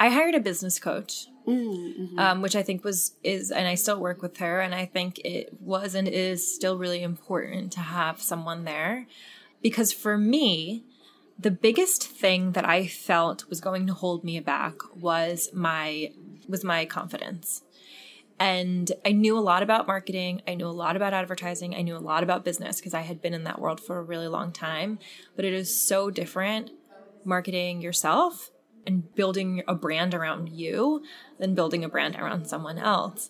I 0.00 0.08
hired 0.08 0.34
a 0.34 0.40
business 0.40 0.80
coach. 0.80 1.26
Mm-hmm. 1.46 2.18
Um, 2.18 2.42
which 2.42 2.54
I 2.54 2.62
think 2.62 2.84
was 2.84 3.12
is, 3.24 3.50
and 3.50 3.66
I 3.66 3.74
still 3.74 3.98
work 3.98 4.20
with 4.20 4.36
her, 4.38 4.60
and 4.60 4.74
I 4.74 4.84
think 4.84 5.20
it 5.20 5.48
was 5.58 5.94
and 5.94 6.06
is 6.06 6.54
still 6.54 6.76
really 6.76 7.02
important 7.02 7.72
to 7.72 7.80
have 7.80 8.20
someone 8.20 8.64
there, 8.64 9.06
because 9.62 9.90
for 9.90 10.18
me, 10.18 10.84
the 11.38 11.50
biggest 11.50 12.06
thing 12.06 12.52
that 12.52 12.68
I 12.68 12.86
felt 12.86 13.48
was 13.48 13.60
going 13.60 13.86
to 13.86 13.94
hold 13.94 14.22
me 14.22 14.38
back 14.38 14.74
was 14.94 15.48
my 15.54 16.12
was 16.46 16.62
my 16.62 16.84
confidence. 16.84 17.62
And 18.40 18.90
I 19.04 19.12
knew 19.12 19.38
a 19.38 19.40
lot 19.40 19.62
about 19.62 19.86
marketing. 19.86 20.40
I 20.48 20.54
knew 20.54 20.66
a 20.66 20.68
lot 20.68 20.96
about 20.96 21.12
advertising. 21.12 21.74
I 21.74 21.82
knew 21.82 21.94
a 21.94 21.98
lot 21.98 22.22
about 22.22 22.42
business 22.42 22.80
because 22.80 22.94
I 22.94 23.02
had 23.02 23.20
been 23.20 23.34
in 23.34 23.44
that 23.44 23.60
world 23.60 23.80
for 23.80 23.98
a 23.98 24.02
really 24.02 24.28
long 24.28 24.50
time. 24.50 24.98
But 25.36 25.44
it 25.44 25.52
is 25.52 25.86
so 25.86 26.10
different 26.10 26.70
marketing 27.22 27.82
yourself 27.82 28.50
and 28.86 29.14
building 29.14 29.62
a 29.68 29.74
brand 29.74 30.14
around 30.14 30.48
you 30.48 31.02
than 31.38 31.54
building 31.54 31.84
a 31.84 31.88
brand 31.88 32.16
around 32.16 32.46
someone 32.46 32.78
else 32.78 33.28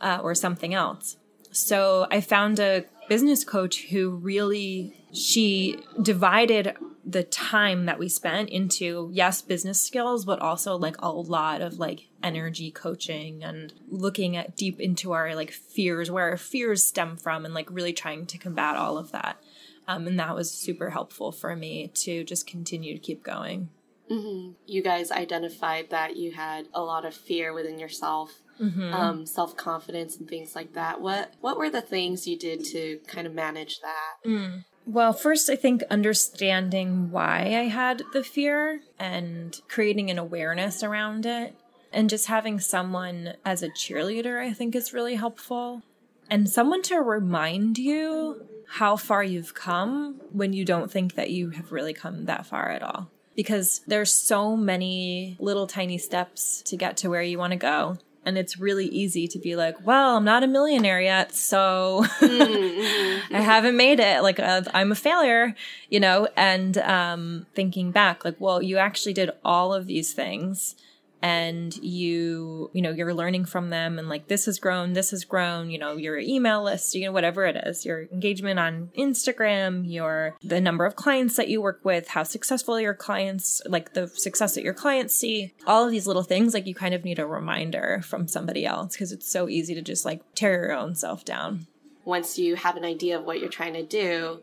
uh, 0.00 0.18
or 0.20 0.34
something 0.34 0.74
else. 0.74 1.16
So 1.50 2.06
I 2.10 2.20
found 2.20 2.58
a 2.58 2.84
business 3.08 3.44
coach 3.44 3.86
who 3.86 4.10
really 4.10 4.94
she 5.12 5.78
divided 6.02 6.76
the 7.04 7.24
time 7.24 7.86
that 7.86 7.98
we 7.98 8.06
spent 8.06 8.50
into 8.50 9.08
yes 9.14 9.40
business 9.40 9.80
skills 9.80 10.26
but 10.26 10.38
also 10.40 10.76
like 10.76 10.96
a 10.98 11.10
lot 11.10 11.62
of 11.62 11.78
like 11.78 12.08
energy 12.22 12.70
coaching 12.70 13.42
and 13.42 13.72
looking 13.88 14.36
at 14.36 14.54
deep 14.54 14.78
into 14.78 15.12
our 15.12 15.34
like 15.34 15.50
fears 15.50 16.10
where 16.10 16.28
our 16.28 16.36
fears 16.36 16.84
stem 16.84 17.16
from 17.16 17.46
and 17.46 17.54
like 17.54 17.70
really 17.70 17.94
trying 17.94 18.26
to 18.26 18.36
combat 18.36 18.76
all 18.76 18.98
of 18.98 19.10
that 19.10 19.40
um, 19.88 20.06
and 20.06 20.20
that 20.20 20.34
was 20.34 20.50
super 20.50 20.90
helpful 20.90 21.32
for 21.32 21.56
me 21.56 21.88
to 21.94 22.22
just 22.22 22.46
continue 22.46 22.92
to 22.92 23.00
keep 23.00 23.24
going. 23.24 23.70
Mm-hmm. 24.10 24.52
You 24.66 24.82
guys 24.82 25.10
identified 25.10 25.88
that 25.90 26.16
you 26.16 26.32
had 26.32 26.68
a 26.74 26.82
lot 26.82 27.06
of 27.06 27.14
fear 27.14 27.54
within 27.54 27.78
yourself, 27.78 28.42
mm-hmm. 28.60 28.92
um, 28.92 29.26
self 29.26 29.56
confidence, 29.56 30.16
and 30.16 30.28
things 30.28 30.54
like 30.54 30.74
that. 30.74 31.00
What 31.00 31.34
What 31.40 31.58
were 31.58 31.70
the 31.70 31.80
things 31.80 32.26
you 32.26 32.38
did 32.38 32.64
to 32.66 33.00
kind 33.06 33.26
of 33.26 33.34
manage 33.34 33.80
that? 33.80 34.28
Mm. 34.28 34.64
Well, 34.86 35.12
first, 35.12 35.50
I 35.50 35.56
think 35.56 35.82
understanding 35.90 37.10
why 37.10 37.40
I 37.40 37.64
had 37.64 38.02
the 38.14 38.24
fear 38.24 38.80
and 38.98 39.60
creating 39.68 40.10
an 40.10 40.18
awareness 40.18 40.82
around 40.82 41.26
it, 41.26 41.54
and 41.92 42.08
just 42.08 42.26
having 42.26 42.58
someone 42.58 43.34
as 43.44 43.62
a 43.62 43.68
cheerleader, 43.68 44.40
I 44.40 44.52
think 44.52 44.74
is 44.74 44.94
really 44.94 45.16
helpful. 45.16 45.82
And 46.30 46.48
someone 46.48 46.82
to 46.82 46.96
remind 47.00 47.78
you 47.78 48.46
how 48.68 48.96
far 48.96 49.22
you've 49.22 49.54
come 49.54 50.20
when 50.30 50.52
you 50.52 50.64
don't 50.64 50.90
think 50.90 51.14
that 51.14 51.30
you 51.30 51.50
have 51.50 51.72
really 51.72 51.94
come 51.94 52.26
that 52.26 52.46
far 52.46 52.70
at 52.70 52.82
all. 52.82 53.10
Because 53.34 53.80
there's 53.86 54.12
so 54.12 54.56
many 54.56 55.36
little 55.38 55.66
tiny 55.66 55.96
steps 55.96 56.60
to 56.62 56.76
get 56.76 56.96
to 56.98 57.08
where 57.08 57.22
you 57.22 57.38
want 57.38 57.52
to 57.52 57.58
go. 57.58 57.98
And 58.28 58.36
it's 58.36 58.58
really 58.58 58.84
easy 58.88 59.26
to 59.26 59.38
be 59.38 59.56
like, 59.56 59.86
well, 59.86 60.18
I'm 60.18 60.24
not 60.24 60.42
a 60.42 60.46
millionaire 60.46 61.00
yet, 61.00 61.34
so 61.34 62.04
mm-hmm. 62.20 63.34
I 63.34 63.40
haven't 63.40 63.74
made 63.74 64.00
it. 64.00 64.22
Like, 64.22 64.38
uh, 64.38 64.64
I'm 64.74 64.92
a 64.92 64.94
failure, 64.94 65.54
you 65.88 65.98
know? 65.98 66.28
And 66.36 66.76
um, 66.76 67.46
thinking 67.54 67.90
back, 67.90 68.26
like, 68.26 68.36
well, 68.38 68.62
you 68.62 68.76
actually 68.76 69.14
did 69.14 69.30
all 69.46 69.72
of 69.72 69.86
these 69.86 70.12
things 70.12 70.74
and 71.22 71.76
you 71.78 72.70
you 72.72 72.80
know 72.80 72.90
you're 72.90 73.14
learning 73.14 73.44
from 73.44 73.70
them 73.70 73.98
and 73.98 74.08
like 74.08 74.28
this 74.28 74.46
has 74.46 74.58
grown 74.58 74.92
this 74.92 75.10
has 75.10 75.24
grown 75.24 75.70
you 75.70 75.78
know 75.78 75.96
your 75.96 76.16
email 76.18 76.62
list 76.62 76.94
you 76.94 77.04
know 77.04 77.12
whatever 77.12 77.44
it 77.44 77.56
is 77.66 77.84
your 77.84 78.04
engagement 78.12 78.58
on 78.58 78.88
instagram 78.96 79.82
your 79.90 80.36
the 80.42 80.60
number 80.60 80.86
of 80.86 80.94
clients 80.94 81.36
that 81.36 81.48
you 81.48 81.60
work 81.60 81.80
with 81.82 82.08
how 82.08 82.22
successful 82.22 82.80
your 82.80 82.94
clients 82.94 83.60
like 83.66 83.94
the 83.94 84.06
success 84.06 84.54
that 84.54 84.62
your 84.62 84.74
clients 84.74 85.14
see 85.14 85.52
all 85.66 85.84
of 85.84 85.90
these 85.90 86.06
little 86.06 86.22
things 86.22 86.54
like 86.54 86.66
you 86.66 86.74
kind 86.74 86.94
of 86.94 87.04
need 87.04 87.18
a 87.18 87.26
reminder 87.26 88.00
from 88.04 88.28
somebody 88.28 88.64
else 88.64 88.94
because 88.94 89.12
it's 89.12 89.30
so 89.30 89.48
easy 89.48 89.74
to 89.74 89.82
just 89.82 90.04
like 90.04 90.22
tear 90.34 90.66
your 90.66 90.72
own 90.72 90.94
self 90.94 91.24
down. 91.24 91.66
Once 92.04 92.38
you 92.38 92.54
have 92.56 92.76
an 92.76 92.84
idea 92.84 93.18
of 93.18 93.24
what 93.24 93.40
you're 93.40 93.48
trying 93.48 93.74
to 93.74 93.82
do 93.82 94.40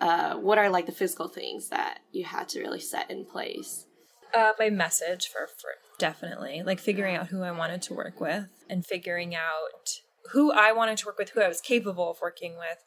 uh, 0.00 0.34
what 0.36 0.58
are 0.58 0.70
like 0.70 0.86
the 0.86 0.92
physical 0.92 1.28
things 1.28 1.68
that 1.68 2.00
you 2.10 2.24
had 2.24 2.48
to 2.48 2.60
really 2.60 2.80
set 2.80 3.10
in 3.10 3.24
place 3.24 3.86
uh, 4.34 4.52
my 4.58 4.70
message 4.70 5.28
for, 5.28 5.46
for 5.46 5.70
definitely 5.98 6.62
like 6.64 6.80
figuring 6.80 7.16
out 7.16 7.28
who 7.28 7.42
I 7.42 7.50
wanted 7.50 7.82
to 7.82 7.94
work 7.94 8.20
with 8.20 8.48
and 8.68 8.84
figuring 8.84 9.34
out 9.34 10.00
who 10.32 10.52
I 10.52 10.72
wanted 10.72 10.98
to 10.98 11.06
work 11.06 11.18
with, 11.18 11.30
who 11.30 11.40
I 11.40 11.48
was 11.48 11.60
capable 11.60 12.10
of 12.10 12.20
working 12.20 12.56
with, 12.56 12.78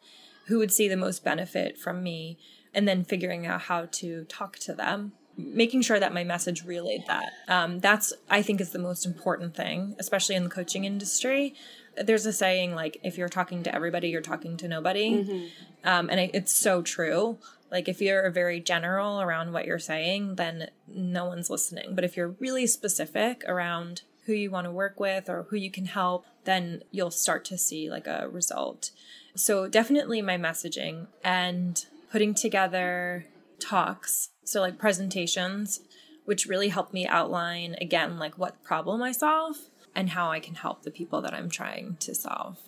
who 0.47 0.59
would 0.59 0.71
see 0.71 0.87
the 0.87 0.97
most 0.97 1.23
benefit 1.23 1.77
from 1.77 2.03
me, 2.03 2.37
and 2.73 2.87
then 2.87 3.03
figuring 3.03 3.45
out 3.45 3.61
how 3.61 3.87
to 3.91 4.25
talk 4.25 4.57
to 4.59 4.73
them, 4.73 5.13
making 5.37 5.81
sure 5.81 5.99
that 5.99 6.13
my 6.13 6.23
message 6.23 6.63
relayed 6.65 7.03
that. 7.07 7.31
Um, 7.47 7.79
that's 7.79 8.13
I 8.29 8.41
think 8.41 8.59
is 8.61 8.71
the 8.71 8.79
most 8.79 9.05
important 9.05 9.55
thing, 9.55 9.95
especially 9.99 10.35
in 10.35 10.43
the 10.43 10.49
coaching 10.49 10.85
industry. 10.85 11.55
There's 11.95 12.25
a 12.25 12.33
saying 12.33 12.73
like, 12.73 12.97
if 13.03 13.17
you're 13.17 13.29
talking 13.29 13.63
to 13.63 13.73
everybody, 13.73 14.09
you're 14.09 14.21
talking 14.21 14.57
to 14.57 14.67
nobody, 14.67 15.23
mm-hmm. 15.23 15.45
um, 15.87 16.09
and 16.09 16.19
it's 16.33 16.51
so 16.51 16.81
true. 16.81 17.37
Like 17.73 17.89
if 17.89 17.99
you're 17.99 18.29
very 18.29 18.59
general 18.59 19.19
around 19.19 19.51
what 19.51 19.65
you're 19.65 19.79
saying, 19.79 20.35
then 20.35 20.69
no 20.87 21.25
one's 21.25 21.49
listening. 21.49 21.95
But 21.95 22.03
if 22.03 22.15
you're 22.15 22.35
really 22.39 22.67
specific 22.67 23.43
around 23.47 24.03
who 24.27 24.33
you 24.33 24.51
want 24.51 24.65
to 24.65 24.71
work 24.71 24.99
with 24.99 25.27
or 25.27 25.47
who 25.49 25.55
you 25.55 25.71
can 25.71 25.85
help, 25.85 26.27
then 26.43 26.83
you'll 26.91 27.09
start 27.09 27.43
to 27.45 27.57
see 27.57 27.89
like 27.89 28.05
a 28.05 28.29
result. 28.29 28.91
So 29.35 29.67
definitely 29.67 30.21
my 30.21 30.37
messaging 30.37 31.07
and 31.23 31.83
putting 32.11 32.35
together 32.35 33.25
talks, 33.59 34.29
so 34.43 34.61
like 34.61 34.77
presentations, 34.77 35.79
which 36.25 36.45
really 36.45 36.69
helped 36.69 36.93
me 36.93 37.07
outline 37.07 37.75
again 37.81 38.19
like 38.19 38.37
what 38.37 38.63
problem 38.63 39.01
I 39.01 39.13
solve 39.13 39.55
and 39.95 40.11
how 40.11 40.29
I 40.29 40.39
can 40.39 40.53
help 40.53 40.83
the 40.83 40.91
people 40.91 41.21
that 41.21 41.33
I'm 41.33 41.49
trying 41.49 41.97
to 42.01 42.13
solve. 42.13 42.59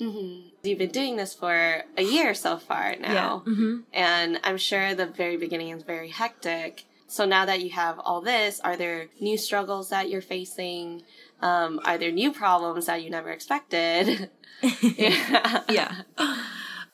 Mm-hmm. 0.00 0.48
You've 0.62 0.78
been 0.78 0.90
doing 0.90 1.16
this 1.16 1.34
for 1.34 1.84
a 1.96 2.02
year 2.02 2.34
so 2.34 2.56
far 2.56 2.96
now. 2.96 3.42
Yeah. 3.46 3.52
Mm-hmm. 3.52 3.76
And 3.92 4.40
I'm 4.44 4.58
sure 4.58 4.94
the 4.94 5.06
very 5.06 5.36
beginning 5.36 5.70
is 5.70 5.82
very 5.82 6.08
hectic. 6.08 6.84
So 7.06 7.24
now 7.24 7.44
that 7.44 7.60
you 7.60 7.70
have 7.70 7.98
all 8.00 8.20
this, 8.20 8.60
are 8.60 8.76
there 8.76 9.06
new 9.20 9.36
struggles 9.36 9.90
that 9.90 10.10
you're 10.10 10.22
facing? 10.22 11.02
Um, 11.40 11.80
are 11.84 11.98
there 11.98 12.10
new 12.10 12.32
problems 12.32 12.86
that 12.86 13.02
you 13.02 13.10
never 13.10 13.30
expected? 13.30 14.30
yeah. 14.82 15.60
yeah. 15.68 16.02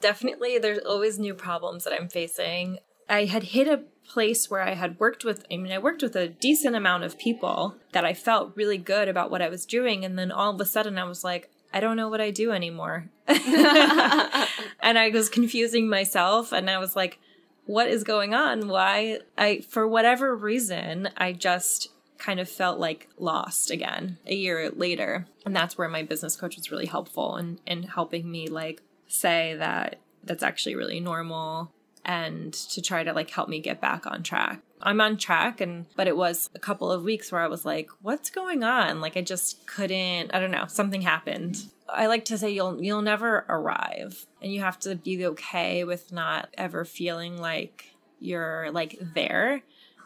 Definitely, 0.01 0.59
there's 0.59 0.79
always 0.79 1.19
new 1.19 1.35
problems 1.35 1.85
that 1.85 1.93
I'm 1.93 2.09
facing. 2.09 2.79
I 3.09 3.25
had 3.27 3.45
hit 3.45 3.69
a 3.69 3.85
place 4.09 4.51
where 4.51 4.63
I 4.63 4.75
had 4.75 4.99
worked 4.99 5.25
with, 5.25 5.45
I 5.51 5.57
mean, 5.57 5.73
I 5.73 5.79
worked 5.79 6.03
with 6.03 6.17
a 6.17 6.29
decent 6.29 6.75
amount 6.75 7.05
of 7.05 7.19
people 7.19 7.77
that 7.93 8.05
I 8.05 8.15
felt 8.15 8.57
really 8.57 8.79
good 8.79 9.09
about 9.09 9.31
what 9.31 9.43
I 9.43 9.49
was 9.49 9.65
doing. 9.65 10.05
And 10.05 10.19
then 10.19 10.33
all 10.33 10.55
of 10.55 10.61
a 10.61 10.67
sudden 10.67 10.99
I 10.99 11.05
was 11.05 11.23
like, 11.23 11.51
I 11.73 11.81
don't 11.81 11.97
know 11.97 12.09
what 12.09 12.21
I 12.21 12.31
do 12.31 12.53
anymore. 12.53 13.07
and 13.29 14.99
I 14.99 15.11
was 15.13 15.29
confusing 15.29 15.89
myself 15.89 16.53
and 16.53 16.69
I 16.69 16.79
was 16.79 16.97
like, 16.97 17.19
what 17.67 17.89
is 17.89 18.03
going 18.03 18.35
on? 18.35 18.69
Why? 18.69 19.21
I, 19.39 19.61
for 19.61 19.87
whatever 19.87 20.35
reason, 20.35 21.11
I 21.17 21.33
just 21.33 21.89
kind 22.19 22.41
of 22.41 22.49
felt 22.49 22.79
like 22.79 23.09
lost 23.19 23.71
again 23.71 24.19
a 24.27 24.35
year 24.35 24.71
later. 24.71 25.27
And 25.47 25.55
that's 25.55 25.79
where 25.79 25.89
my 25.89 26.03
business 26.03 26.37
coach 26.37 26.57
was 26.57 26.71
really 26.71 26.87
helpful 26.87 27.37
in, 27.37 27.61
in 27.67 27.85
helping 27.85 28.31
me 28.31 28.49
like 28.49 28.83
say 29.07 29.55
that 29.57 29.97
that's 30.23 30.43
actually 30.43 30.77
really 30.77 31.01
normal 31.01 31.71
and 32.05 32.53
to 32.53 32.83
try 32.83 33.05
to 33.05 33.13
like 33.13 33.31
help 33.31 33.49
me 33.49 33.61
get 33.61 33.81
back 33.81 34.07
on 34.07 34.23
track. 34.23 34.61
I'm 34.83 35.01
on 35.01 35.17
track 35.17 35.61
and 35.61 35.87
but 35.97 36.07
it 36.07 36.17
was 36.17 36.51
a 36.55 36.59
couple 36.59 36.91
of 36.91 37.03
weeks 37.03 37.31
where 37.31 37.41
I 37.41 37.49
was 37.49 37.65
like, 37.65 37.91
what's 38.03 38.31
going 38.31 38.63
on? 38.63 39.01
Like 39.01 39.17
I 39.17 39.23
just 39.23 39.67
couldn't, 39.67 40.35
I 40.35 40.41
don't 40.41 40.51
know, 40.51 40.67
something 40.67 41.03
happened. 41.03 41.59
I 41.89 42.07
like 42.07 42.25
to 42.27 42.39
say 42.39 42.51
you'll 42.51 42.83
you'll 42.83 43.03
never 43.03 43.45
arrive 43.49 44.27
and 44.41 44.53
you 44.53 44.61
have 44.61 44.79
to 44.81 44.95
be 44.95 45.27
okay 45.27 45.85
with 45.85 46.13
not 46.13 46.49
ever 46.57 46.85
feeling 46.85 47.37
like 47.37 47.95
you're 48.21 48.71
like 48.73 48.99
there 49.15 49.63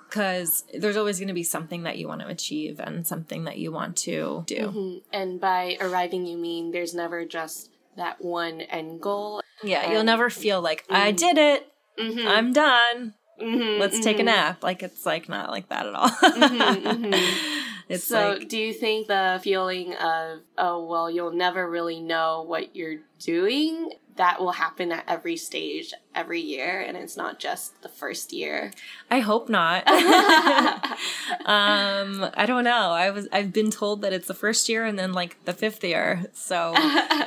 because 0.08 0.64
there's 0.78 0.96
always 0.96 1.18
going 1.18 1.28
to 1.28 1.34
be 1.34 1.42
something 1.42 1.82
that 1.82 1.98
you 1.98 2.08
want 2.08 2.20
to 2.20 2.28
achieve 2.28 2.80
and 2.80 3.06
something 3.06 3.44
that 3.44 3.58
you 3.58 3.72
want 3.72 3.96
to 3.96 4.44
do. 4.46 4.56
Mm-hmm. 4.56 4.98
And 5.12 5.40
by 5.40 5.76
arriving 5.80 6.26
you 6.26 6.38
mean 6.38 6.70
there's 6.70 6.94
never 6.94 7.24
just 7.24 7.70
that 7.96 8.24
one 8.24 8.60
end 8.62 9.00
goal. 9.00 9.40
Yeah, 9.62 9.82
and- 9.82 9.92
you'll 9.92 10.04
never 10.04 10.30
feel 10.30 10.60
like 10.60 10.84
mm-hmm. 10.84 10.96
I 10.96 11.12
did 11.12 11.38
it. 11.38 11.70
Mm-hmm. 11.98 12.26
I'm 12.26 12.52
done 12.52 13.14
Mm-hmm, 13.40 13.80
Let's 13.80 13.96
mm-hmm. 13.96 14.04
take 14.04 14.16
a 14.16 14.20
mm-hmm. 14.20 14.26
nap. 14.26 14.62
Like 14.62 14.82
it's 14.82 15.04
like 15.04 15.28
not 15.28 15.50
like 15.50 15.68
that 15.68 15.86
at 15.86 15.94
all. 15.94 16.08
mm-hmm, 16.08 16.86
mm-hmm. 17.04 17.54
so 17.96 18.36
like, 18.38 18.48
do 18.48 18.58
you 18.58 18.72
think 18.72 19.08
the 19.08 19.40
feeling 19.42 19.94
of 19.94 20.40
oh 20.56 20.84
well 20.84 21.10
you'll 21.10 21.32
never 21.32 21.68
really 21.68 22.00
know 22.00 22.42
what 22.46 22.74
you're 22.74 23.00
doing 23.18 23.90
that 24.16 24.40
will 24.40 24.52
happen 24.52 24.92
at 24.92 25.04
every 25.08 25.36
stage 25.36 25.92
every 26.14 26.40
year 26.40 26.80
and 26.80 26.96
it's 26.96 27.16
not 27.16 27.38
just 27.38 27.80
the 27.82 27.88
first 27.88 28.32
year 28.32 28.70
i 29.10 29.20
hope 29.20 29.48
not 29.48 29.86
um 31.44 32.30
i 32.34 32.44
don't 32.46 32.64
know 32.64 32.90
i 32.90 33.10
was 33.10 33.28
i've 33.32 33.52
been 33.52 33.70
told 33.70 34.02
that 34.02 34.12
it's 34.12 34.28
the 34.28 34.34
first 34.34 34.68
year 34.68 34.84
and 34.84 34.98
then 34.98 35.12
like 35.12 35.42
the 35.44 35.52
fifth 35.52 35.82
year 35.84 36.24
so 36.32 36.72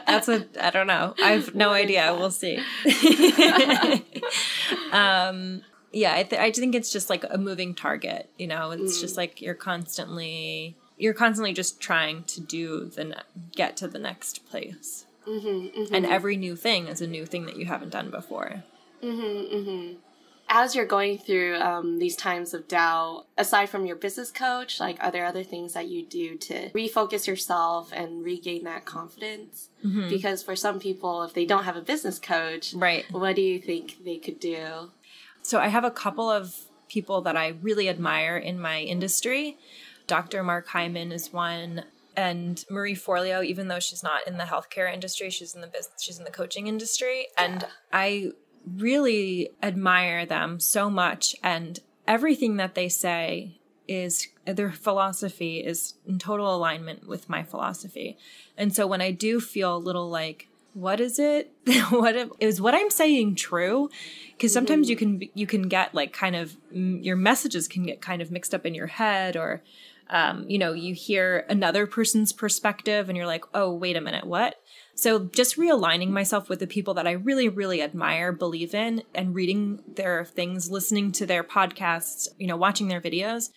that's 0.08 0.28
a 0.28 0.46
i 0.62 0.70
don't 0.70 0.88
know 0.88 1.14
i 1.24 1.32
have 1.32 1.54
no 1.54 1.70
what 1.70 1.82
idea 1.82 2.16
we'll 2.18 2.32
see 2.32 2.58
um 4.92 5.62
yeah 5.92 6.14
I, 6.14 6.24
th- 6.24 6.42
I 6.42 6.52
think 6.52 6.76
it's 6.76 6.92
just 6.92 7.10
like 7.10 7.26
a 7.30 7.38
moving 7.38 7.74
target 7.74 8.30
you 8.38 8.48
know 8.48 8.72
it's 8.72 8.98
mm. 8.98 9.02
just 9.02 9.18
like 9.18 9.42
you're 9.42 9.54
constantly 9.54 10.76
you're 10.98 11.14
constantly 11.14 11.54
just 11.54 11.80
trying 11.80 12.24
to 12.24 12.42
do 12.42 12.86
the 12.86 13.04
ne- 13.04 13.16
get 13.56 13.78
to 13.78 13.88
the 13.88 14.00
next 14.00 14.46
place 14.50 15.06
Mm-hmm, 15.28 15.82
mm-hmm. 15.82 15.94
And 15.94 16.06
every 16.06 16.38
new 16.38 16.56
thing 16.56 16.88
is 16.88 17.02
a 17.02 17.08
new 17.08 17.26
thing 17.26 17.46
that 17.46 17.58
you 17.58 17.66
haven't 17.66 17.92
done 17.92 18.10
before. 18.10 18.64
Mm-hmm, 19.04 19.56
mm-hmm. 19.56 19.94
As 20.50 20.76
you're 20.76 20.86
going 20.86 21.18
through 21.18 21.58
um, 21.58 22.00
these 22.00 22.16
times 22.16 22.54
of 22.54 22.70
doubt, 22.70 23.26
aside 23.38 23.68
from 23.68 23.86
your 23.86 23.98
business 23.98 24.32
coach, 24.32 24.80
like 24.80 24.96
are 25.04 25.12
there 25.12 25.26
other 25.26 25.44
things 25.44 25.74
that 25.74 25.90
you 25.90 26.06
do 26.06 26.38
to 26.38 26.70
refocus 26.70 27.28
yourself 27.28 27.92
and 27.92 28.24
regain 28.24 28.64
that 28.64 28.86
confidence? 28.86 29.68
Mm-hmm. 29.86 30.08
Because 30.08 30.42
for 30.42 30.56
some 30.56 30.80
people, 30.80 31.24
if 31.24 31.34
they 31.34 31.46
don't 31.46 31.66
have 31.66 31.76
a 31.76 31.82
business 31.82 32.18
coach, 32.18 32.74
right, 32.74 33.06
what 33.12 33.36
do 33.36 33.42
you 33.42 33.60
think 33.60 33.98
they 34.06 34.18
could 34.18 34.40
do? 34.40 34.92
So 35.42 35.60
I 35.60 35.68
have 35.68 35.84
a 35.84 35.92
couple 35.92 36.30
of 36.30 36.56
people 36.88 37.22
that 37.22 37.36
I 37.36 37.50
really 37.62 37.90
admire 37.90 38.38
in 38.38 38.60
my 38.60 38.82
industry. 38.82 39.58
Dr. 40.08 40.44
Mark 40.44 40.68
Hyman 40.68 41.12
is 41.12 41.32
one 41.34 41.84
and 42.18 42.66
Marie 42.70 42.96
Forleo, 42.96 43.46
even 43.46 43.68
though 43.68 43.80
she's 43.80 44.02
not 44.02 44.28
in 44.28 44.38
the 44.38 44.46
healthcare 44.46 44.92
industry, 44.92 45.30
she's 45.30 45.54
in 45.54 45.62
the 45.62 45.68
business, 45.68 46.02
she's 46.02 46.18
in 46.18 46.24
the 46.24 46.32
coaching 46.32 46.66
industry, 46.66 47.28
yeah. 47.38 47.46
and 47.46 47.68
I 47.94 48.32
really 48.76 49.52
admire 49.62 50.26
them 50.26 50.60
so 50.60 50.90
much. 50.90 51.36
And 51.44 51.80
everything 52.08 52.58
that 52.58 52.74
they 52.74 52.90
say 52.90 53.60
is 53.88 54.28
their 54.46 54.72
philosophy 54.72 55.60
is 55.60 55.94
in 56.06 56.18
total 56.18 56.54
alignment 56.54 57.08
with 57.08 57.30
my 57.30 57.44
philosophy. 57.44 58.18
And 58.58 58.76
so 58.76 58.88
when 58.88 59.00
I 59.00 59.12
do 59.12 59.40
feel 59.40 59.76
a 59.76 59.78
little 59.78 60.10
like, 60.10 60.50
what 60.78 61.00
is 61.00 61.18
it? 61.18 61.52
what 61.90 62.16
is 62.40 62.62
what 62.62 62.76
I'm 62.76 62.92
saying 62.92 63.36
true? 63.36 63.90
Because 64.34 64.54
sometimes 64.54 64.86
mm-hmm. 64.86 64.92
you 64.92 64.96
can 64.98 65.30
you 65.34 65.48
can 65.48 65.64
get 65.64 65.96
like 65.96 66.14
kind 66.14 66.36
of 66.36 66.56
your 66.72 67.16
messages 67.16 67.68
can 67.68 67.84
get 67.84 68.00
kind 68.00 68.22
of 68.22 68.30
mixed 68.30 68.54
up 68.54 68.66
in 68.66 68.76
your 68.76 68.88
head 68.88 69.36
or 69.36 69.64
um, 70.10 70.46
you 70.48 70.58
know, 70.58 70.72
you 70.72 70.94
hear 70.94 71.46
another 71.50 71.86
person's 71.86 72.32
perspective 72.32 73.10
and 73.10 73.18
you're 73.18 73.28
like, 73.28 73.44
oh, 73.54 73.74
wait 73.74 73.98
a 73.98 74.02
minute, 74.02 74.26
what? 74.26 74.56
So 74.96 75.26
just 75.26 75.58
realigning 75.58 76.12
myself 76.12 76.48
with 76.48 76.60
the 76.60 76.68
people 76.68 76.94
that 76.94 77.08
I 77.08 77.12
really, 77.12 77.50
really 77.50 77.82
admire, 77.82 78.32
believe 78.32 78.74
in, 78.74 79.04
and 79.14 79.36
reading 79.36 79.84
their 79.86 80.24
things, 80.24 80.72
listening 80.72 81.12
to 81.14 81.26
their 81.26 81.44
podcasts, 81.44 82.30
you 82.38 82.48
know, 82.48 82.56
watching 82.56 82.88
their 82.88 83.02
videos 83.02 83.50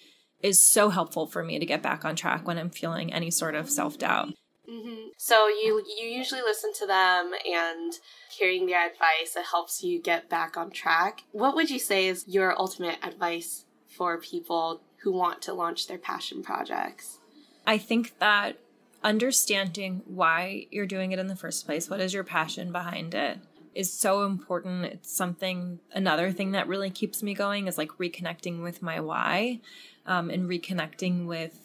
is 0.42 0.66
so 0.66 0.88
helpful 0.88 1.26
for 1.26 1.44
me 1.44 1.58
to 1.58 1.66
get 1.66 1.82
back 1.82 2.04
on 2.04 2.16
track 2.16 2.48
when 2.48 2.58
I'm 2.58 2.70
feeling 2.70 3.12
any 3.12 3.30
sort 3.30 3.54
of 3.54 3.70
self 3.70 3.98
doubt. 3.98 4.32
Mm-hmm. 4.70 5.08
So 5.16 5.48
you 5.48 5.82
you 5.98 6.06
usually 6.06 6.42
listen 6.42 6.72
to 6.74 6.86
them 6.86 7.32
and 7.50 7.92
hearing 8.30 8.66
their 8.66 8.86
advice 8.86 9.34
it 9.36 9.46
helps 9.50 9.82
you 9.82 10.00
get 10.00 10.28
back 10.28 10.56
on 10.56 10.70
track. 10.70 11.24
What 11.32 11.56
would 11.56 11.70
you 11.70 11.78
say 11.78 12.06
is 12.06 12.24
your 12.28 12.58
ultimate 12.58 12.98
advice 13.02 13.64
for 13.88 14.18
people 14.18 14.82
who 15.02 15.12
want 15.12 15.42
to 15.42 15.52
launch 15.52 15.88
their 15.88 15.98
passion 15.98 16.42
projects? 16.42 17.18
I 17.66 17.78
think 17.78 18.18
that 18.18 18.58
understanding 19.02 20.02
why 20.06 20.66
you're 20.70 20.86
doing 20.86 21.12
it 21.12 21.18
in 21.18 21.26
the 21.26 21.36
first 21.36 21.66
place, 21.66 21.88
what 21.88 22.00
is 22.00 22.14
your 22.14 22.24
passion 22.24 22.70
behind 22.70 23.14
it, 23.14 23.38
is 23.74 23.92
so 23.92 24.24
important. 24.24 24.84
It's 24.84 25.14
something, 25.14 25.80
another 25.92 26.32
thing 26.32 26.52
that 26.52 26.68
really 26.68 26.90
keeps 26.90 27.22
me 27.22 27.34
going 27.34 27.66
is 27.66 27.78
like 27.78 27.90
reconnecting 27.98 28.62
with 28.62 28.82
my 28.82 29.00
why 29.00 29.60
um, 30.06 30.30
and 30.30 30.48
reconnecting 30.48 31.26
with, 31.26 31.58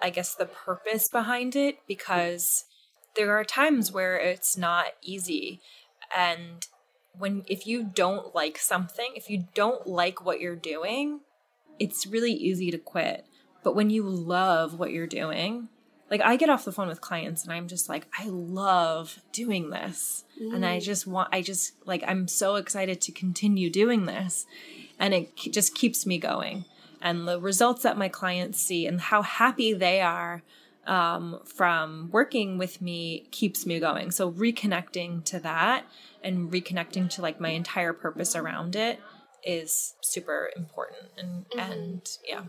I 0.00 0.10
guess, 0.10 0.34
the 0.34 0.46
purpose 0.46 1.08
behind 1.08 1.56
it 1.56 1.78
because 1.86 2.64
there 3.16 3.36
are 3.38 3.44
times 3.44 3.92
where 3.92 4.16
it's 4.16 4.56
not 4.56 4.86
easy. 5.02 5.60
And 6.16 6.66
when, 7.16 7.44
if 7.46 7.66
you 7.66 7.84
don't 7.84 8.34
like 8.34 8.58
something, 8.58 9.12
if 9.14 9.28
you 9.28 9.46
don't 9.54 9.86
like 9.86 10.24
what 10.24 10.40
you're 10.40 10.56
doing, 10.56 11.20
it's 11.78 12.06
really 12.06 12.32
easy 12.32 12.70
to 12.70 12.78
quit. 12.78 13.24
But 13.62 13.74
when 13.74 13.90
you 13.90 14.02
love 14.02 14.78
what 14.78 14.92
you're 14.92 15.06
doing, 15.06 15.68
like 16.10 16.20
I 16.20 16.36
get 16.36 16.50
off 16.50 16.64
the 16.64 16.72
phone 16.72 16.88
with 16.88 17.00
clients 17.00 17.44
and 17.44 17.52
I'm 17.52 17.68
just 17.68 17.88
like, 17.88 18.06
I 18.18 18.26
love 18.26 19.20
doing 19.32 19.70
this. 19.70 20.24
Mm. 20.40 20.56
And 20.56 20.66
I 20.66 20.78
mm. 20.78 20.82
just 20.82 21.06
want, 21.06 21.30
I 21.32 21.40
just 21.40 21.72
like, 21.86 22.04
I'm 22.06 22.28
so 22.28 22.56
excited 22.56 23.00
to 23.02 23.12
continue 23.12 23.70
doing 23.70 24.04
this. 24.04 24.44
And 24.98 25.14
it 25.14 25.34
just 25.36 25.74
keeps 25.74 26.04
me 26.06 26.18
going. 26.18 26.66
And 27.02 27.26
the 27.26 27.40
results 27.40 27.82
that 27.82 27.98
my 27.98 28.08
clients 28.08 28.60
see 28.60 28.86
and 28.86 29.00
how 29.00 29.22
happy 29.22 29.72
they 29.72 30.00
are 30.00 30.42
um, 30.86 31.40
from 31.44 32.08
working 32.12 32.58
with 32.58 32.80
me 32.80 33.26
keeps 33.30 33.66
me 33.66 33.80
going. 33.80 34.10
So 34.10 34.30
reconnecting 34.30 35.24
to 35.26 35.40
that 35.40 35.84
and 36.22 36.50
reconnecting 36.50 37.10
to 37.10 37.22
like 37.22 37.40
my 37.40 37.50
entire 37.50 37.92
purpose 37.92 38.34
around 38.34 38.76
it 38.76 39.00
is 39.44 39.94
super 40.00 40.50
important 40.56 41.08
and 41.18 41.48
mm-hmm. 41.50 41.72
and 41.72 42.08
yeah 42.28 42.42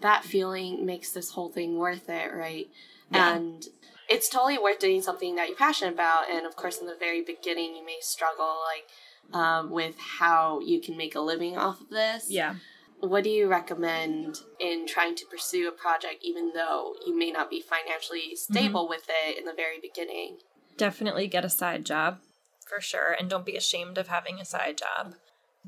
that 0.00 0.24
feeling 0.24 0.86
makes 0.86 1.12
this 1.12 1.32
whole 1.32 1.50
thing 1.50 1.76
worth 1.76 2.08
it 2.08 2.32
right 2.34 2.68
yeah. 3.12 3.34
and 3.34 3.64
it's 4.08 4.28
totally 4.28 4.56
worth 4.56 4.78
doing 4.78 5.02
something 5.02 5.36
that 5.36 5.48
you're 5.48 5.56
passionate 5.56 5.92
about 5.92 6.30
and 6.30 6.46
of 6.46 6.56
course 6.56 6.78
in 6.78 6.86
the 6.86 6.96
very 6.98 7.22
beginning 7.22 7.76
you 7.76 7.84
may 7.84 7.98
struggle 8.00 8.56
like 8.66 8.86
um, 9.34 9.70
with 9.70 9.94
how 9.98 10.58
you 10.60 10.80
can 10.80 10.96
make 10.96 11.14
a 11.14 11.20
living 11.20 11.58
off 11.58 11.80
of 11.82 11.90
this 11.90 12.26
yeah 12.30 12.54
what 13.00 13.24
do 13.24 13.30
you 13.30 13.48
recommend 13.48 14.38
in 14.58 14.86
trying 14.86 15.14
to 15.14 15.24
pursue 15.26 15.68
a 15.68 15.72
project 15.72 16.16
even 16.22 16.52
though 16.54 16.94
you 17.06 17.16
may 17.16 17.30
not 17.30 17.50
be 17.50 17.60
financially 17.60 18.34
stable 18.34 18.84
mm-hmm. 18.84 18.90
with 18.90 19.06
it 19.08 19.38
in 19.38 19.44
the 19.44 19.54
very 19.54 19.78
beginning 19.80 20.38
definitely 20.76 21.26
get 21.26 21.44
a 21.44 21.50
side 21.50 21.84
job 21.84 22.18
for 22.66 22.80
sure 22.80 23.12
and 23.18 23.30
don't 23.30 23.46
be 23.46 23.56
ashamed 23.56 23.98
of 23.98 24.08
having 24.08 24.40
a 24.40 24.44
side 24.44 24.76
job 24.78 25.14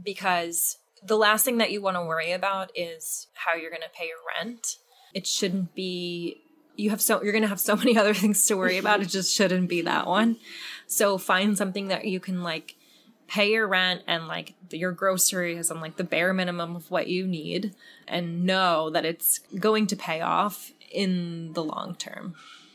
because 0.03 0.79
the 1.03 1.17
last 1.17 1.45
thing 1.45 1.59
that 1.59 1.71
you 1.71 1.81
want 1.81 1.97
to 1.97 2.05
worry 2.05 2.33
about 2.33 2.71
is 2.75 3.29
how 3.35 3.55
you're 3.55 3.71
going 3.71 3.83
to 3.83 3.99
pay 3.99 4.07
your 4.07 4.19
rent. 4.37 4.77
It 5.15 5.27
shouldn't 5.27 5.75
be 5.75 6.43
you 6.77 6.91
have 6.91 7.03
so 7.03 7.23
you're 7.23 7.33
going 7.33 7.43
to 7.43 7.49
have 7.49 7.61
so 7.61 7.77
many 7.77 7.97
other 7.99 8.15
things 8.15 8.45
to 8.47 8.55
worry 8.55 8.79
about. 8.79 9.01
it 9.01 9.09
just 9.09 9.35
shouldn't 9.35 9.69
be 9.69 9.83
that 9.83 10.07
one. 10.07 10.37
So 10.87 11.19
find 11.19 11.57
something 11.57 11.89
that 11.89 12.05
you 12.05 12.21
can 12.21 12.43
like 12.43 12.77
pay 13.31 13.53
your 13.53 13.69
rent 13.69 14.03
and 14.09 14.27
like 14.27 14.55
your 14.71 14.91
groceries 14.91 15.71
and 15.71 15.81
like 15.81 15.97
the 15.97 16.05
bare 16.05 16.35
minimum 16.35 16.75
of 16.75 16.91
what 16.91 17.07
you 17.07 17.27
need 17.27 17.73
and 18.09 18.45
know 18.45 18.91
that 18.91 19.05
it's 19.05 19.39
going 19.59 19.87
to 19.87 19.97
pay 19.97 20.21
off 20.21 20.73
in 20.91 21.53
the 21.53 21.63
long 21.63 21.95
term, 21.95 22.35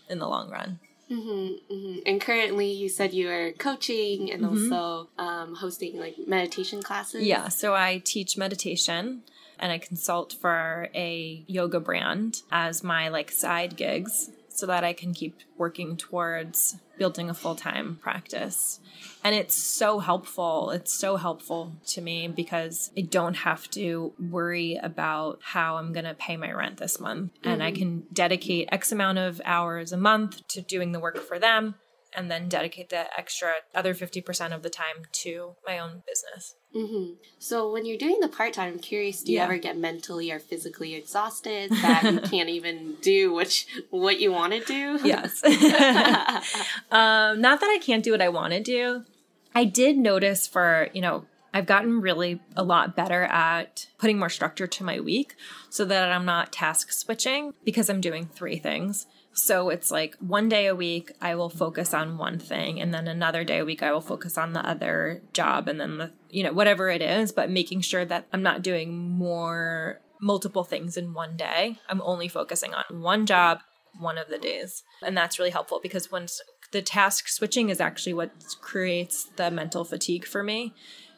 in 0.09 0.17
the 0.19 0.27
long 0.27 0.49
run. 0.49 0.79
Mm-hmm, 1.11 1.73
mm-hmm. 1.73 1.99
And 2.05 2.21
currently, 2.21 2.71
you 2.71 2.87
said 2.89 3.13
you 3.13 3.29
are 3.29 3.51
coaching 3.51 4.31
and 4.31 4.43
mm-hmm. 4.43 4.73
also 4.73 5.09
um, 5.19 5.55
hosting 5.55 5.99
like 5.99 6.15
meditation 6.25 6.81
classes. 6.81 7.23
Yeah, 7.23 7.49
so 7.49 7.75
I 7.75 8.01
teach 8.03 8.37
meditation 8.37 9.23
and 9.59 9.71
I 9.73 9.77
consult 9.77 10.33
for 10.33 10.87
a 10.95 11.43
yoga 11.47 11.81
brand 11.81 12.41
as 12.49 12.81
my 12.81 13.09
like 13.09 13.29
side 13.29 13.75
gigs 13.75 14.31
so 14.55 14.65
that 14.67 14.83
I 14.83 14.93
can 14.93 15.13
keep 15.13 15.39
working 15.57 15.97
towards 15.97 16.77
building 16.97 17.29
a 17.29 17.33
full 17.33 17.55
time 17.55 17.97
practice. 18.01 18.79
And 19.23 19.35
it's 19.35 19.55
so 19.55 19.99
helpful. 19.99 20.71
It's 20.71 20.93
so 20.93 21.17
helpful 21.17 21.73
to 21.87 22.01
me 22.01 22.27
because 22.27 22.91
I 22.97 23.01
don't 23.01 23.35
have 23.35 23.69
to 23.71 24.13
worry 24.19 24.79
about 24.81 25.39
how 25.43 25.77
I'm 25.77 25.93
going 25.93 26.05
to 26.05 26.13
pay 26.13 26.37
my 26.37 26.51
rent 26.51 26.77
this 26.77 26.99
month. 26.99 27.33
Mm-hmm. 27.33 27.49
And 27.49 27.63
I 27.63 27.71
mm-hmm. 27.71 27.79
can 27.79 28.03
dedicate 28.13 28.69
X 28.71 28.91
amount 28.91 29.17
of 29.17 29.41
hours 29.43 29.91
a 29.91 29.97
month 29.97 30.47
to 30.49 30.61
doing 30.61 30.91
the 30.91 30.99
work 30.99 31.17
for 31.17 31.37
them 31.37 31.75
and 32.15 32.31
then 32.31 32.47
dedicate 32.47 32.89
the 32.89 33.05
extra 33.19 33.53
other 33.73 33.93
50% 33.93 34.55
of 34.55 34.63
the 34.63 34.69
time 34.69 35.03
to 35.11 35.55
my 35.67 35.77
own 35.77 36.03
business. 36.07 36.55
Mm-hmm. 36.75 37.13
So 37.39 37.71
when 37.71 37.85
you're 37.85 37.97
doing 37.97 38.19
the 38.19 38.27
part 38.27 38.53
time, 38.53 38.73
I'm 38.73 38.79
curious, 38.79 39.23
do 39.23 39.31
you 39.31 39.37
yeah. 39.37 39.45
ever 39.45 39.57
get 39.57 39.77
mentally 39.77 40.31
or 40.31 40.39
physically 40.39 40.93
exhausted 40.93 41.71
that 41.81 42.03
you 42.03 42.19
can't 42.19 42.49
even 42.49 42.95
do 43.01 43.33
what 43.33 43.65
you, 43.65 43.83
what 43.91 44.19
you 44.19 44.31
want 44.31 44.53
to 44.53 44.59
do? 44.59 44.99
Yes. 45.03 45.43
um, 46.91 47.41
not 47.41 47.61
that 47.61 47.69
I 47.69 47.79
can't 47.81 48.03
do 48.03 48.11
what 48.11 48.21
I 48.21 48.29
want 48.29 48.53
to 48.53 48.61
do. 48.61 49.05
I 49.53 49.63
did 49.63 49.97
notice 49.97 50.47
for 50.47 50.89
you 50.93 51.01
know 51.01 51.25
I've 51.53 51.65
gotten 51.65 52.01
really 52.01 52.41
a 52.57 52.63
lot 52.63 52.97
better 52.97 53.23
at 53.23 53.87
putting 53.97 54.19
more 54.19 54.27
structure 54.27 54.67
to 54.67 54.83
my 54.83 54.99
week 54.99 55.35
so 55.69 55.85
that 55.85 56.11
I'm 56.11 56.25
not 56.25 56.51
task 56.51 56.91
switching 56.91 57.53
because 57.63 57.89
I'm 57.89 58.01
doing 58.01 58.25
three 58.25 58.57
things. 58.57 59.07
So 59.35 59.69
it's 59.69 59.91
like 59.91 60.15
one 60.19 60.47
day 60.47 60.65
a 60.65 60.75
week, 60.75 61.11
I 61.21 61.35
will 61.35 61.49
focus 61.49 61.93
on 61.93 62.17
one 62.17 62.39
thing, 62.39 62.79
and 62.79 62.93
then 62.93 63.07
another 63.07 63.43
day 63.43 63.59
a 63.59 63.65
week, 63.65 63.83
I 63.83 63.91
will 63.91 64.01
focus 64.01 64.37
on 64.37 64.53
the 64.53 64.65
other 64.65 65.21
job, 65.33 65.67
and 65.67 65.79
then 65.79 65.97
the, 65.97 66.11
you 66.29 66.41
know, 66.41 66.53
whatever 66.53 66.89
it 66.89 67.01
is, 67.01 67.33
but 67.33 67.49
making 67.49 67.81
sure 67.81 68.05
that 68.05 68.27
I'm 68.31 68.41
not 68.41 68.61
doing 68.61 69.09
more 69.09 69.99
multiple 70.21 70.63
things 70.63 70.95
in 70.95 71.13
one 71.13 71.35
day. 71.35 71.77
I'm 71.89 72.01
only 72.01 72.29
focusing 72.29 72.73
on 72.73 73.01
one 73.01 73.25
job 73.25 73.59
one 73.99 74.17
of 74.17 74.29
the 74.29 74.37
days. 74.37 74.83
And 75.01 75.15
that's 75.15 75.39
really 75.39 75.51
helpful 75.51 75.79
because 75.81 76.11
once 76.11 76.41
the 76.71 76.81
task 76.81 77.27
switching 77.27 77.69
is 77.69 77.79
actually 77.79 78.13
what 78.13 78.31
creates 78.61 79.25
the 79.35 79.51
mental 79.51 79.83
fatigue 79.83 80.25
for 80.25 80.43
me. 80.43 80.73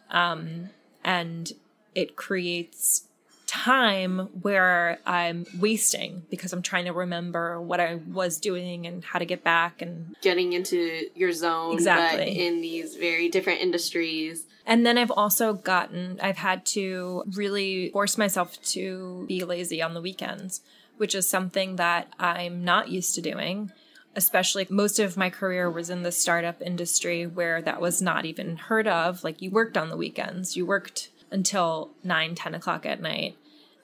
Um, 0.10 0.70
and 1.04 1.52
it 1.96 2.16
creates 2.16 3.07
time 3.48 4.30
where 4.42 5.00
I'm 5.06 5.46
wasting 5.58 6.24
because 6.30 6.54
I'm 6.54 6.62
trying 6.62 6.86
to 6.86 6.94
remember 6.94 7.60
what 7.60 7.80
I 7.80 7.96
was 7.96 8.40
doing 8.40 8.86
and 8.86 9.04
how 9.04 9.20
to 9.20 9.26
get 9.26 9.44
back 9.44 9.82
and 9.82 10.16
getting 10.22 10.54
into 10.54 11.08
your 11.16 11.32
zone 11.32 11.74
exactly 11.74 12.46
in 12.46 12.62
these 12.62 12.96
very 12.96 13.30
different 13.30 13.62
industries. 13.62 14.46
And 14.66 14.86
then 14.86 14.98
I've 14.98 15.12
also 15.12 15.54
gotten 15.54 16.20
I've 16.22 16.38
had 16.38 16.66
to 16.68 17.24
really 17.34 17.90
force 17.92 18.18
myself 18.18 18.62
to 18.74 19.26
be 19.28 19.44
lazy 19.44 19.82
on 19.82 19.94
the 19.94 20.02
weekends, 20.02 20.62
which 20.98 21.16
is 21.16 21.28
something 21.28 21.78
that 21.78 22.12
I'm 22.20 22.64
not 22.64 22.90
used 22.90 23.16
to 23.16 23.22
doing. 23.22 23.72
Especially, 24.16 24.66
most 24.70 24.98
of 24.98 25.16
my 25.16 25.30
career 25.30 25.70
was 25.70 25.92
in 25.92 26.02
the 26.02 26.12
startup 26.12 26.60
industry 26.60 27.28
where 27.28 27.62
that 27.62 27.80
was 27.80 28.02
not 28.02 28.26
even 28.26 28.58
heard 28.58 28.88
of. 28.88 29.24
Like, 29.24 29.44
you 29.44 29.52
worked 29.52 29.78
on 29.78 29.90
the 29.90 29.98
weekends, 29.98 30.58
you 30.58 30.66
worked 30.66 31.10
until 31.32 31.92
9, 32.04 32.36
10 32.36 32.56
o'clock 32.56 32.86
at 32.86 33.02
night. 33.02 33.36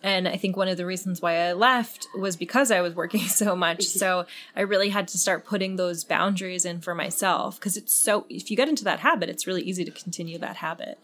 And 0.01 0.27
I 0.27 0.36
think 0.36 0.58
one 0.58 0.67
of 0.67 0.75
the 0.75 0.86
reasons 0.86 1.21
why 1.21 1.38
I 1.38 1.53
left 1.53 2.08
was 2.17 2.36
because 2.36 2.71
I 2.71 2.82
was 2.82 2.93
working 2.93 3.21
so 3.27 3.56
much. 3.56 3.84
so 3.84 4.25
I 4.56 4.62
really 4.62 4.89
had 4.89 5.08
to 5.10 5.17
start 5.17 5.45
putting 5.45 5.77
those 5.77 6.03
boundaries 6.03 6.65
in 6.65 6.82
for 6.82 6.93
myself 6.93 7.58
because 7.58 7.77
it's 7.77 7.93
so, 7.93 8.25
if 8.29 8.51
you 8.51 8.58
get 8.58 8.69
into 8.69 8.84
that 8.84 8.99
habit, 8.99 9.29
it's 9.29 9.47
really 9.47 9.63
easy 9.63 9.86
to 9.86 9.91
continue 9.91 10.38
that 10.39 10.58
habit. 10.58 10.99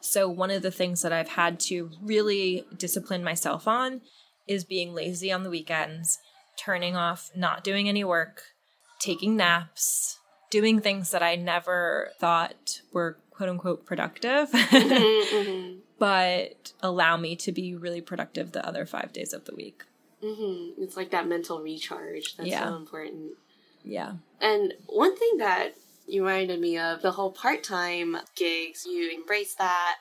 So 0.00 0.28
one 0.28 0.50
of 0.50 0.62
the 0.62 0.70
things 0.70 1.02
that 1.02 1.12
I've 1.12 1.28
had 1.28 1.60
to 1.60 1.90
really 2.02 2.64
discipline 2.76 3.22
myself 3.22 3.68
on 3.68 4.00
is 4.48 4.64
being 4.64 4.94
lazy 4.94 5.30
on 5.30 5.44
the 5.44 5.50
weekends, 5.50 6.18
turning 6.58 6.96
off, 6.96 7.30
not 7.36 7.62
doing 7.62 7.88
any 7.88 8.02
work, 8.02 8.42
taking 8.98 9.36
naps, 9.36 10.18
doing 10.50 10.80
things 10.80 11.10
that 11.12 11.22
I 11.22 11.36
never 11.36 12.10
thought 12.18 12.80
were 12.92 13.18
quote 13.40 13.48
unquote 13.48 13.86
productive, 13.86 14.50
mm-hmm, 14.50 14.76
mm-hmm. 15.34 15.78
but 15.98 16.74
allow 16.82 17.16
me 17.16 17.34
to 17.34 17.50
be 17.50 17.74
really 17.74 18.02
productive 18.02 18.52
the 18.52 18.66
other 18.68 18.84
five 18.84 19.14
days 19.14 19.32
of 19.32 19.46
the 19.46 19.54
week. 19.54 19.82
Mm-hmm. 20.22 20.82
It's 20.82 20.94
like 20.94 21.10
that 21.12 21.26
mental 21.26 21.62
recharge 21.62 22.36
that's 22.36 22.50
yeah. 22.50 22.68
so 22.68 22.76
important. 22.76 23.30
Yeah. 23.82 24.12
And 24.42 24.74
one 24.84 25.16
thing 25.16 25.38
that 25.38 25.70
you 26.06 26.22
reminded 26.26 26.60
me 26.60 26.76
of 26.76 27.00
the 27.00 27.12
whole 27.12 27.32
part 27.32 27.64
time 27.64 28.18
gigs, 28.36 28.84
you 28.84 29.10
embrace 29.10 29.54
that. 29.54 29.96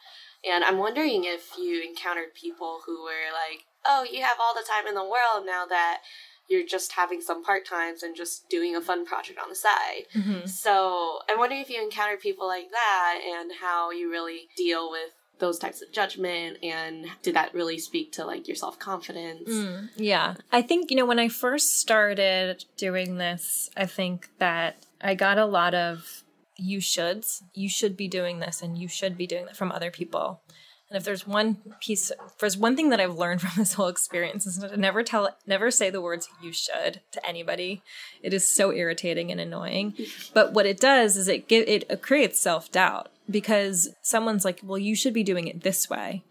And 0.45 0.65
I'm 0.65 0.77
wondering 0.77 1.23
if 1.23 1.51
you 1.57 1.81
encountered 1.81 2.33
people 2.33 2.81
who 2.85 3.05
were 3.05 3.31
like, 3.31 3.63
oh, 3.85 4.05
you 4.11 4.21
have 4.21 4.35
all 4.41 4.53
the 4.53 4.67
time 4.69 4.85
in 4.85 4.95
the 4.95 5.01
world 5.01 5.45
now 5.45 5.65
that 5.65 6.01
you're 6.49 6.65
just 6.65 6.93
having 6.93 7.21
some 7.21 7.43
part 7.43 7.65
times 7.65 8.03
and 8.03 8.15
just 8.15 8.49
doing 8.49 8.75
a 8.75 8.81
fun 8.81 9.05
project 9.05 9.39
on 9.39 9.49
the 9.49 9.55
side. 9.55 10.05
Mm-hmm. 10.15 10.47
So 10.47 11.19
I'm 11.29 11.37
wondering 11.37 11.61
if 11.61 11.69
you 11.69 11.81
encounter 11.81 12.17
people 12.17 12.47
like 12.47 12.71
that 12.71 13.19
and 13.23 13.51
how 13.61 13.91
you 13.91 14.09
really 14.09 14.49
deal 14.57 14.89
with 14.89 15.11
those 15.39 15.57
types 15.57 15.81
of 15.81 15.91
judgment 15.91 16.57
and 16.63 17.05
did 17.21 17.35
that 17.35 17.53
really 17.53 17.77
speak 17.77 18.11
to 18.11 18.25
like 18.25 18.47
your 18.47 18.55
self-confidence 18.55 19.49
mm, 19.49 19.89
yeah 19.95 20.35
i 20.51 20.61
think 20.61 20.91
you 20.91 20.97
know 20.97 21.05
when 21.05 21.17
i 21.17 21.29
first 21.29 21.79
started 21.79 22.65
doing 22.77 23.17
this 23.17 23.69
i 23.77 23.85
think 23.85 24.29
that 24.39 24.85
i 25.01 25.15
got 25.15 25.37
a 25.37 25.45
lot 25.45 25.73
of 25.73 26.23
you 26.57 26.79
shoulds 26.79 27.41
you 27.53 27.69
should 27.69 27.95
be 27.95 28.07
doing 28.07 28.39
this 28.39 28.61
and 28.61 28.77
you 28.77 28.87
should 28.87 29.17
be 29.17 29.25
doing 29.25 29.45
that 29.45 29.55
from 29.55 29.71
other 29.71 29.89
people 29.89 30.41
and 30.89 30.97
if 30.97 31.03
there's 31.03 31.27
one 31.27 31.57
piece, 31.79 32.09
if 32.09 32.37
there's 32.39 32.57
one 32.57 32.75
thing 32.75 32.89
that 32.89 32.99
I've 32.99 33.17
learned 33.17 33.41
from 33.43 33.51
this 33.57 33.73
whole 33.73 33.87
experience 33.87 34.47
is 34.47 34.57
to 34.57 34.75
never 34.77 35.03
tell, 35.03 35.35
never 35.45 35.69
say 35.71 35.89
the 35.89 36.01
words 36.01 36.27
"you 36.41 36.51
should" 36.51 37.01
to 37.11 37.25
anybody. 37.27 37.83
It 38.23 38.33
is 38.33 38.53
so 38.53 38.71
irritating 38.71 39.31
and 39.31 39.39
annoying. 39.39 39.93
but 40.33 40.53
what 40.53 40.65
it 40.65 40.79
does 40.79 41.15
is 41.15 41.27
it 41.27 41.47
give 41.47 41.67
it 41.67 42.01
creates 42.01 42.39
self 42.39 42.71
doubt 42.71 43.09
because 43.29 43.89
someone's 44.01 44.45
like, 44.45 44.61
"Well, 44.63 44.79
you 44.79 44.95
should 44.95 45.13
be 45.13 45.23
doing 45.23 45.47
it 45.47 45.61
this 45.61 45.89
way," 45.89 46.23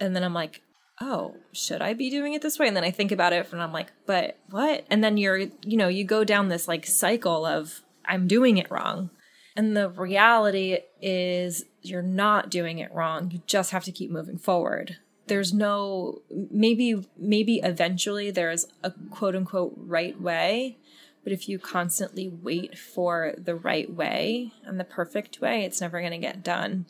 and 0.00 0.16
then 0.16 0.24
I'm 0.24 0.34
like, 0.34 0.62
"Oh, 1.00 1.36
should 1.52 1.80
I 1.80 1.94
be 1.94 2.10
doing 2.10 2.34
it 2.34 2.42
this 2.42 2.58
way?" 2.58 2.66
And 2.66 2.76
then 2.76 2.84
I 2.84 2.90
think 2.90 3.12
about 3.12 3.32
it, 3.32 3.52
and 3.52 3.62
I'm 3.62 3.72
like, 3.72 3.92
"But 4.06 4.36
what?" 4.50 4.84
And 4.90 5.04
then 5.04 5.16
you're, 5.16 5.38
you 5.38 5.76
know, 5.76 5.88
you 5.88 6.04
go 6.04 6.24
down 6.24 6.48
this 6.48 6.66
like 6.66 6.86
cycle 6.86 7.46
of 7.46 7.82
I'm 8.04 8.26
doing 8.26 8.58
it 8.58 8.70
wrong. 8.70 9.10
And 9.56 9.76
the 9.76 9.90
reality 9.90 10.78
is 11.00 11.64
you're 11.82 12.02
not 12.02 12.50
doing 12.50 12.78
it 12.78 12.92
wrong. 12.94 13.30
You 13.30 13.42
just 13.46 13.70
have 13.70 13.84
to 13.84 13.92
keep 13.92 14.10
moving 14.10 14.38
forward. 14.38 14.96
There's 15.26 15.52
no 15.52 16.22
maybe 16.50 17.06
maybe 17.16 17.58
eventually 17.58 18.30
there's 18.30 18.66
a 18.82 18.92
quote 19.10 19.36
unquote 19.36 19.74
right 19.76 20.20
way, 20.20 20.78
but 21.22 21.32
if 21.32 21.48
you 21.48 21.58
constantly 21.58 22.28
wait 22.28 22.76
for 22.76 23.34
the 23.38 23.54
right 23.54 23.92
way 23.92 24.52
and 24.64 24.80
the 24.80 24.84
perfect 24.84 25.40
way, 25.40 25.64
it's 25.64 25.80
never 25.80 26.00
going 26.00 26.12
to 26.12 26.18
get 26.18 26.42
done. 26.42 26.86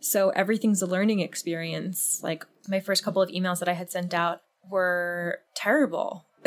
So 0.00 0.30
everything's 0.30 0.82
a 0.82 0.86
learning 0.86 1.20
experience. 1.20 2.20
Like 2.22 2.46
my 2.68 2.80
first 2.80 3.04
couple 3.04 3.22
of 3.22 3.30
emails 3.30 3.58
that 3.58 3.68
I 3.68 3.72
had 3.72 3.90
sent 3.90 4.14
out 4.14 4.42
were 4.68 5.40
terrible. 5.54 6.26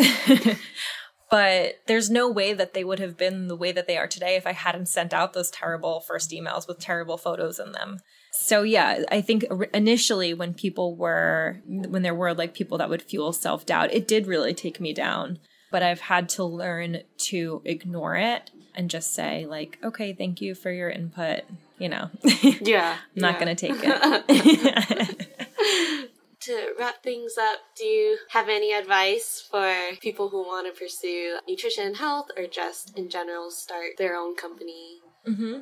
but 1.29 1.79
there's 1.85 2.09
no 2.09 2.29
way 2.29 2.53
that 2.53 2.73
they 2.73 2.83
would 2.83 2.99
have 2.99 3.17
been 3.17 3.47
the 3.47 3.55
way 3.55 3.71
that 3.71 3.87
they 3.87 3.97
are 3.97 4.07
today 4.07 4.35
if 4.35 4.47
I 4.47 4.53
hadn't 4.53 4.87
sent 4.87 5.13
out 5.13 5.33
those 5.33 5.51
terrible 5.51 6.01
first 6.01 6.31
emails 6.31 6.67
with 6.67 6.79
terrible 6.79 7.17
photos 7.17 7.59
in 7.59 7.71
them. 7.71 7.99
So 8.31 8.63
yeah, 8.63 9.03
I 9.11 9.21
think 9.21 9.45
initially 9.73 10.33
when 10.33 10.53
people 10.53 10.95
were 10.95 11.61
when 11.67 12.01
there 12.01 12.15
were 12.15 12.33
like 12.33 12.53
people 12.53 12.77
that 12.79 12.89
would 12.89 13.01
fuel 13.01 13.33
self-doubt, 13.33 13.93
it 13.93 14.07
did 14.07 14.27
really 14.27 14.53
take 14.53 14.79
me 14.79 14.93
down. 14.93 15.39
But 15.71 15.83
I've 15.83 16.01
had 16.01 16.29
to 16.29 16.43
learn 16.43 17.01
to 17.17 17.61
ignore 17.63 18.15
it 18.15 18.49
and 18.73 18.89
just 18.89 19.13
say 19.13 19.45
like, 19.45 19.77
"Okay, 19.83 20.13
thank 20.13 20.41
you 20.41 20.55
for 20.55 20.71
your 20.71 20.89
input." 20.89 21.41
You 21.77 21.89
know. 21.89 22.09
Yeah. 22.61 22.97
I'm 23.15 23.21
not 23.21 23.33
yeah. 23.33 23.45
going 23.45 23.55
to 23.55 23.67
take 23.67 23.79
it 23.83 25.29
to 26.41 26.73
wrap 26.77 27.03
things 27.03 27.35
up, 27.37 27.59
do 27.77 27.85
you 27.85 28.17
have 28.29 28.49
any 28.49 28.73
advice 28.73 29.45
for 29.49 29.73
people 30.01 30.29
who 30.29 30.41
want 30.41 30.73
to 30.73 30.79
pursue 30.79 31.39
nutrition 31.47 31.87
and 31.87 31.97
health 31.97 32.27
or 32.37 32.47
just 32.47 32.97
in 32.97 33.09
general 33.09 33.51
start 33.51 33.91
their 33.97 34.15
own 34.15 34.35
company? 34.35 34.99
Mm-hmm. 35.27 35.61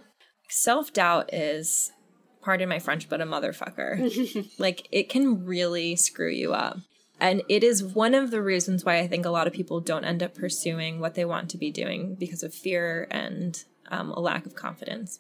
Self 0.50 0.94
doubt 0.94 1.34
is, 1.34 1.92
pardon 2.42 2.70
my 2.70 2.80
French, 2.80 3.10
but 3.10 3.22
a 3.22 3.26
motherfucker. 3.26 4.48
like, 4.60 4.88
it 4.92 5.10
can 5.10 5.46
really 5.46 5.96
screw 5.96 6.32
you 6.32 6.54
up. 6.54 6.78
And 7.20 7.42
it 7.50 7.64
is 7.64 7.84
one 7.84 8.14
of 8.14 8.30
the 8.30 8.42
reasons 8.42 8.86
why 8.86 9.00
I 9.00 9.08
think 9.08 9.26
a 9.26 9.32
lot 9.32 9.48
of 9.48 9.54
people 9.54 9.80
don't 9.82 10.06
end 10.06 10.22
up 10.22 10.36
pursuing 10.36 11.00
what 11.00 11.16
they 11.16 11.26
want 11.26 11.50
to 11.50 11.58
be 11.58 11.72
doing 11.72 12.16
because 12.20 12.44
of 12.44 12.54
fear 12.54 13.08
and 13.10 13.64
um, 13.90 14.12
a 14.12 14.20
lack 14.20 14.46
of 14.46 14.56
confidence. 14.56 15.20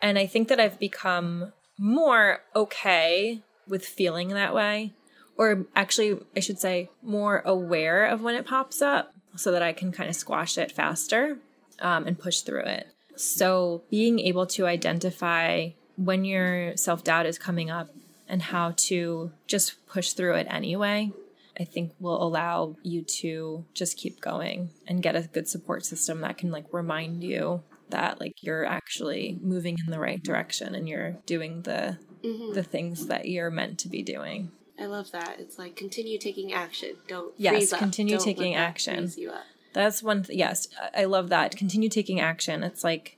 And 0.00 0.18
I 0.18 0.26
think 0.26 0.48
that 0.48 0.60
I've 0.60 0.78
become 0.78 1.52
more 1.78 2.40
okay 2.54 3.42
with 3.68 3.84
feeling 3.84 4.28
that 4.28 4.54
way, 4.54 4.92
or 5.36 5.66
actually, 5.74 6.18
I 6.34 6.40
should 6.40 6.58
say, 6.58 6.90
more 7.02 7.42
aware 7.44 8.06
of 8.06 8.22
when 8.22 8.34
it 8.34 8.46
pops 8.46 8.80
up 8.80 9.14
so 9.36 9.52
that 9.52 9.62
I 9.62 9.72
can 9.72 9.92
kind 9.92 10.08
of 10.08 10.16
squash 10.16 10.56
it 10.56 10.72
faster 10.72 11.38
um, 11.80 12.06
and 12.06 12.18
push 12.18 12.40
through 12.40 12.62
it. 12.62 12.88
So, 13.16 13.82
being 13.90 14.20
able 14.20 14.46
to 14.48 14.66
identify 14.66 15.70
when 15.96 16.24
your 16.24 16.76
self 16.76 17.04
doubt 17.04 17.26
is 17.26 17.38
coming 17.38 17.70
up 17.70 17.90
and 18.28 18.42
how 18.42 18.74
to 18.76 19.32
just 19.46 19.86
push 19.86 20.12
through 20.12 20.34
it 20.34 20.46
anyway, 20.50 21.12
I 21.58 21.64
think 21.64 21.92
will 21.98 22.22
allow 22.22 22.76
you 22.82 23.02
to 23.02 23.64
just 23.72 23.96
keep 23.96 24.20
going 24.20 24.70
and 24.86 25.02
get 25.02 25.16
a 25.16 25.22
good 25.22 25.48
support 25.48 25.86
system 25.86 26.20
that 26.20 26.36
can 26.36 26.50
like 26.50 26.66
remind 26.72 27.24
you 27.24 27.62
that 27.88 28.20
like 28.20 28.42
you're 28.42 28.64
actually 28.64 29.38
moving 29.40 29.76
in 29.84 29.92
the 29.92 30.00
right 30.00 30.22
direction 30.22 30.74
and 30.74 30.88
you're 30.88 31.12
doing 31.24 31.62
the 31.62 31.98
mm-hmm. 32.22 32.52
the 32.52 32.62
things 32.62 33.06
that 33.06 33.28
you're 33.28 33.50
meant 33.50 33.78
to 33.80 33.88
be 33.88 34.02
doing. 34.02 34.50
I 34.78 34.86
love 34.86 35.10
that. 35.12 35.36
It's 35.38 35.58
like 35.58 35.76
continue 35.76 36.18
taking 36.18 36.52
action. 36.52 36.96
Don't 37.08 37.32
yes, 37.36 37.72
continue 37.72 38.18
taking 38.18 38.54
action. 38.54 39.10
That's 39.72 40.02
one. 40.02 40.24
Th- 40.24 40.38
yes, 40.38 40.68
I 40.94 41.04
love 41.04 41.28
that. 41.30 41.56
Continue 41.56 41.88
taking 41.88 42.20
action. 42.20 42.62
It's 42.62 42.84
like 42.84 43.16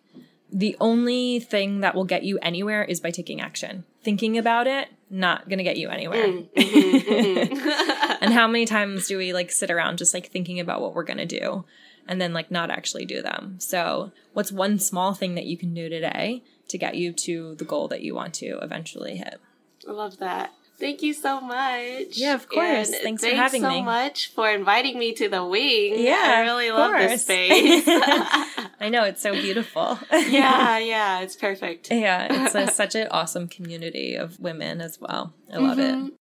the 0.52 0.76
only 0.80 1.40
thing 1.40 1.80
that 1.80 1.94
will 1.94 2.04
get 2.04 2.24
you 2.24 2.38
anywhere 2.40 2.84
is 2.84 3.00
by 3.00 3.10
taking 3.10 3.40
action. 3.40 3.84
Thinking 4.02 4.38
about 4.38 4.66
it, 4.66 4.88
not 5.10 5.48
gonna 5.48 5.64
get 5.64 5.76
you 5.76 5.88
anywhere. 5.88 6.26
Mm, 6.26 6.48
mm-hmm, 6.56 7.12
mm-hmm. 7.12 8.24
and 8.24 8.32
how 8.32 8.46
many 8.46 8.64
times 8.64 9.08
do 9.08 9.18
we 9.18 9.32
like 9.32 9.50
sit 9.50 9.70
around 9.70 9.98
just 9.98 10.14
like 10.14 10.30
thinking 10.30 10.60
about 10.60 10.80
what 10.80 10.94
we're 10.94 11.04
gonna 11.04 11.26
do? 11.26 11.64
and 12.08 12.20
then 12.20 12.32
like 12.32 12.50
not 12.50 12.70
actually 12.70 13.04
do 13.04 13.20
them. 13.20 13.56
So, 13.60 14.10
what's 14.32 14.50
one 14.50 14.78
small 14.78 15.12
thing 15.12 15.34
that 15.34 15.44
you 15.44 15.58
can 15.58 15.74
do 15.74 15.88
today 15.90 16.42
to 16.68 16.78
get 16.78 16.94
you 16.96 17.12
to 17.12 17.54
the 17.56 17.64
goal 17.64 17.88
that 17.88 18.02
you 18.02 18.14
want 18.14 18.34
to 18.34 18.58
eventually 18.62 19.16
hit. 19.16 19.40
I 19.88 19.92
love 19.92 20.18
that. 20.18 20.52
Thank 20.78 21.02
you 21.02 21.12
so 21.12 21.40
much. 21.40 22.16
Yeah, 22.16 22.34
of 22.34 22.48
course. 22.48 22.90
And 22.90 23.02
thanks, 23.02 23.24
for 23.24 23.34
having 23.34 23.62
so 23.62 23.68
me. 23.70 23.82
much 23.82 24.30
for 24.32 24.48
inviting 24.48 24.96
me 24.96 25.12
to 25.14 25.28
the 25.28 25.44
wing. 25.44 25.94
Yeah, 25.98 26.22
I 26.36 26.40
really 26.42 26.70
love 26.70 26.92
this 26.92 27.22
space. 27.22 27.82
I 28.80 28.88
know 28.88 29.02
it's 29.02 29.20
so 29.20 29.32
beautiful. 29.32 29.98
yeah, 30.12 30.78
yeah, 30.94 31.18
it's 31.20 31.34
perfect. 31.34 31.90
yeah, 31.90 32.44
it's 32.44 32.54
a, 32.54 32.68
such 32.68 32.94
an 32.94 33.08
awesome 33.10 33.48
community 33.48 34.14
of 34.14 34.38
women 34.38 34.80
as 34.80 35.00
well. 35.00 35.32
I 35.52 35.56
love 35.58 35.78
Mhm. 35.78 36.08
it. 36.08 36.12